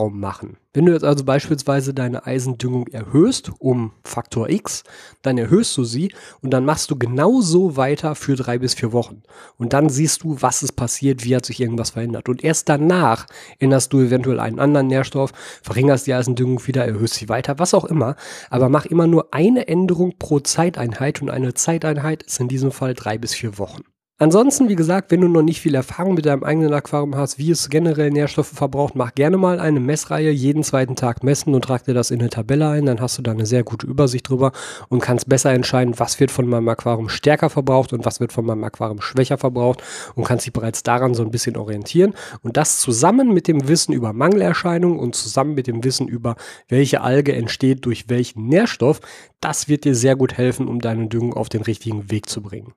Zeitraum 0.00 0.18
machen. 0.18 0.56
Wenn 0.72 0.86
du 0.86 0.92
jetzt 0.92 1.04
also 1.04 1.24
beispielsweise 1.24 1.92
deine 1.92 2.26
Eisendüngung 2.26 2.86
erhöhst 2.88 3.50
um 3.58 3.92
Faktor 4.04 4.48
X, 4.48 4.84
dann 5.20 5.36
erhöhst 5.36 5.76
du 5.76 5.84
sie 5.84 6.12
und 6.42 6.50
dann 6.50 6.64
machst 6.64 6.90
du 6.90 6.96
genauso 6.96 7.76
weiter 7.76 8.14
für 8.14 8.36
drei 8.36 8.58
bis 8.58 8.74
vier 8.74 8.92
Wochen. 8.92 9.22
Und 9.58 9.72
dann 9.72 9.88
siehst 9.88 10.22
du, 10.22 10.40
was 10.40 10.62
ist 10.62 10.72
passiert, 10.72 11.24
wie 11.24 11.34
hat 11.34 11.44
sich 11.44 11.60
irgendwas 11.60 11.90
verändert. 11.90 12.28
Und 12.28 12.44
erst 12.44 12.68
danach 12.68 13.26
änderst 13.58 13.92
du 13.92 14.00
eventuell 14.00 14.38
einen 14.38 14.60
anderen 14.60 14.86
Nährstoff, 14.86 15.32
verringerst 15.62 16.06
die 16.06 16.14
Eisendüngung 16.14 16.64
wieder, 16.66 16.86
erhöhst 16.86 17.14
sie 17.14 17.28
weiter, 17.28 17.58
was 17.58 17.74
auch 17.74 17.84
immer. 17.84 18.14
Aber 18.48 18.68
mach 18.68 18.86
immer 18.86 19.08
nur 19.08 19.34
eine 19.34 19.66
Änderung 19.66 20.14
pro 20.18 20.38
Zeiteinheit 20.38 21.20
und 21.20 21.30
eine 21.30 21.54
Zeiteinheit 21.54 22.22
ist 22.22 22.40
in 22.40 22.48
diesem 22.48 22.70
Fall 22.70 22.94
drei 22.94 23.18
bis 23.18 23.34
vier 23.34 23.58
Wochen. 23.58 23.82
Ansonsten, 24.22 24.68
wie 24.68 24.76
gesagt, 24.76 25.10
wenn 25.10 25.22
du 25.22 25.28
noch 25.28 25.40
nicht 25.40 25.62
viel 25.62 25.74
Erfahrung 25.74 26.12
mit 26.12 26.26
deinem 26.26 26.44
eigenen 26.44 26.74
Aquarium 26.74 27.16
hast, 27.16 27.38
wie 27.38 27.50
es 27.50 27.70
generell 27.70 28.10
Nährstoffe 28.10 28.48
verbraucht, 28.48 28.94
mach 28.94 29.14
gerne 29.14 29.38
mal 29.38 29.58
eine 29.58 29.80
Messreihe, 29.80 30.30
jeden 30.30 30.62
zweiten 30.62 30.94
Tag 30.94 31.24
messen 31.24 31.54
und 31.54 31.64
trag 31.64 31.84
dir 31.84 31.94
das 31.94 32.10
in 32.10 32.20
eine 32.20 32.28
Tabelle 32.28 32.68
ein, 32.68 32.84
dann 32.84 33.00
hast 33.00 33.16
du 33.16 33.22
da 33.22 33.30
eine 33.30 33.46
sehr 33.46 33.62
gute 33.62 33.86
Übersicht 33.86 34.28
drüber 34.28 34.52
und 34.90 35.00
kannst 35.00 35.26
besser 35.26 35.54
entscheiden, 35.54 35.98
was 35.98 36.20
wird 36.20 36.30
von 36.30 36.46
meinem 36.46 36.68
Aquarium 36.68 37.08
stärker 37.08 37.48
verbraucht 37.48 37.94
und 37.94 38.04
was 38.04 38.20
wird 38.20 38.30
von 38.30 38.44
meinem 38.44 38.62
Aquarium 38.62 39.00
schwächer 39.00 39.38
verbraucht 39.38 39.82
und 40.14 40.24
kannst 40.24 40.44
dich 40.44 40.52
bereits 40.52 40.82
daran 40.82 41.14
so 41.14 41.22
ein 41.22 41.30
bisschen 41.30 41.56
orientieren. 41.56 42.12
Und 42.42 42.58
das 42.58 42.78
zusammen 42.78 43.32
mit 43.32 43.48
dem 43.48 43.68
Wissen 43.68 43.94
über 43.94 44.12
Mangelerscheinungen 44.12 44.98
und 44.98 45.14
zusammen 45.14 45.54
mit 45.54 45.66
dem 45.66 45.82
Wissen 45.82 46.08
über 46.08 46.36
welche 46.68 47.00
Alge 47.00 47.34
entsteht 47.34 47.86
durch 47.86 48.10
welchen 48.10 48.48
Nährstoff, 48.48 49.00
das 49.40 49.66
wird 49.66 49.84
dir 49.86 49.94
sehr 49.94 50.14
gut 50.14 50.36
helfen, 50.36 50.68
um 50.68 50.78
deine 50.78 51.08
Düngung 51.08 51.32
auf 51.32 51.48
den 51.48 51.62
richtigen 51.62 52.10
Weg 52.10 52.28
zu 52.28 52.42
bringen. 52.42 52.74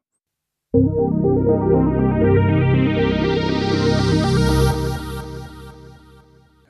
thank 1.45 1.71
you 1.71 1.82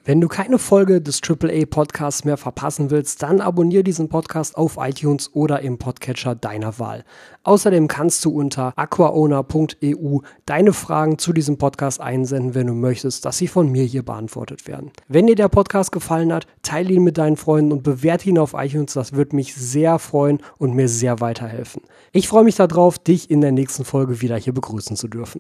Wenn 0.06 0.20
du 0.20 0.28
keine 0.28 0.60
Folge 0.60 1.00
des 1.00 1.22
AAA 1.26 1.66
Podcasts 1.66 2.26
mehr 2.26 2.36
verpassen 2.36 2.92
willst, 2.92 3.24
dann 3.24 3.40
abonniere 3.40 3.86
diesen 3.86 4.10
Podcast 4.10 4.58
auf 4.58 4.76
iTunes 4.78 5.34
oder 5.34 5.62
im 5.62 5.78
Podcatcher 5.78 6.36
deiner 6.36 6.78
Wahl. 6.78 7.06
Außerdem 7.44 7.88
kannst 7.88 8.26
du 8.26 8.32
unter 8.32 8.74
aquaowner.eu 8.76 10.20
deine 10.46 10.74
Fragen 10.74 11.20
zu 11.20 11.32
diesem 11.32 11.58
Podcast 11.58 12.02
einsenden, 12.02 12.54
wenn 12.54 12.68
du 12.68 12.74
möchtest, 12.74 13.24
dass 13.24 13.38
sie 13.38 13.48
von 13.48 13.72
mir 13.72 13.86
hier 13.86 14.04
beantwortet 14.04 14.68
werden. 14.68 14.92
Wenn 15.08 15.28
dir 15.28 15.36
der 15.36 15.48
Podcast 15.48 15.94
gefallen 15.94 16.34
hat, 16.34 16.48
teile 16.64 16.92
ihn 16.92 17.06
mit 17.06 17.18
deinen 17.18 17.38
Freunden 17.38 17.72
und 17.72 17.84
bewerte 17.84 18.28
ihn 18.28 18.40
auf 18.40 18.56
iTunes. 18.58 18.92
Das 18.92 19.14
wird 19.14 19.32
mich 19.32 19.56
sehr 19.56 20.00
freuen 20.00 20.40
und 20.58 20.76
mir 20.76 20.90
sehr 20.90 21.22
weiterhelfen. 21.22 21.82
Ich 22.12 22.28
freue 22.28 22.44
mich 22.44 22.56
darauf, 22.56 23.00
dich 23.00 23.32
in 23.32 23.40
der 23.40 23.54
nächsten 23.54 23.86
Folge 23.86 24.20
wieder 24.20 24.36
hier 24.36 24.54
begrüßen 24.54 24.98
zu 24.98 25.08
dürfen. 25.08 25.40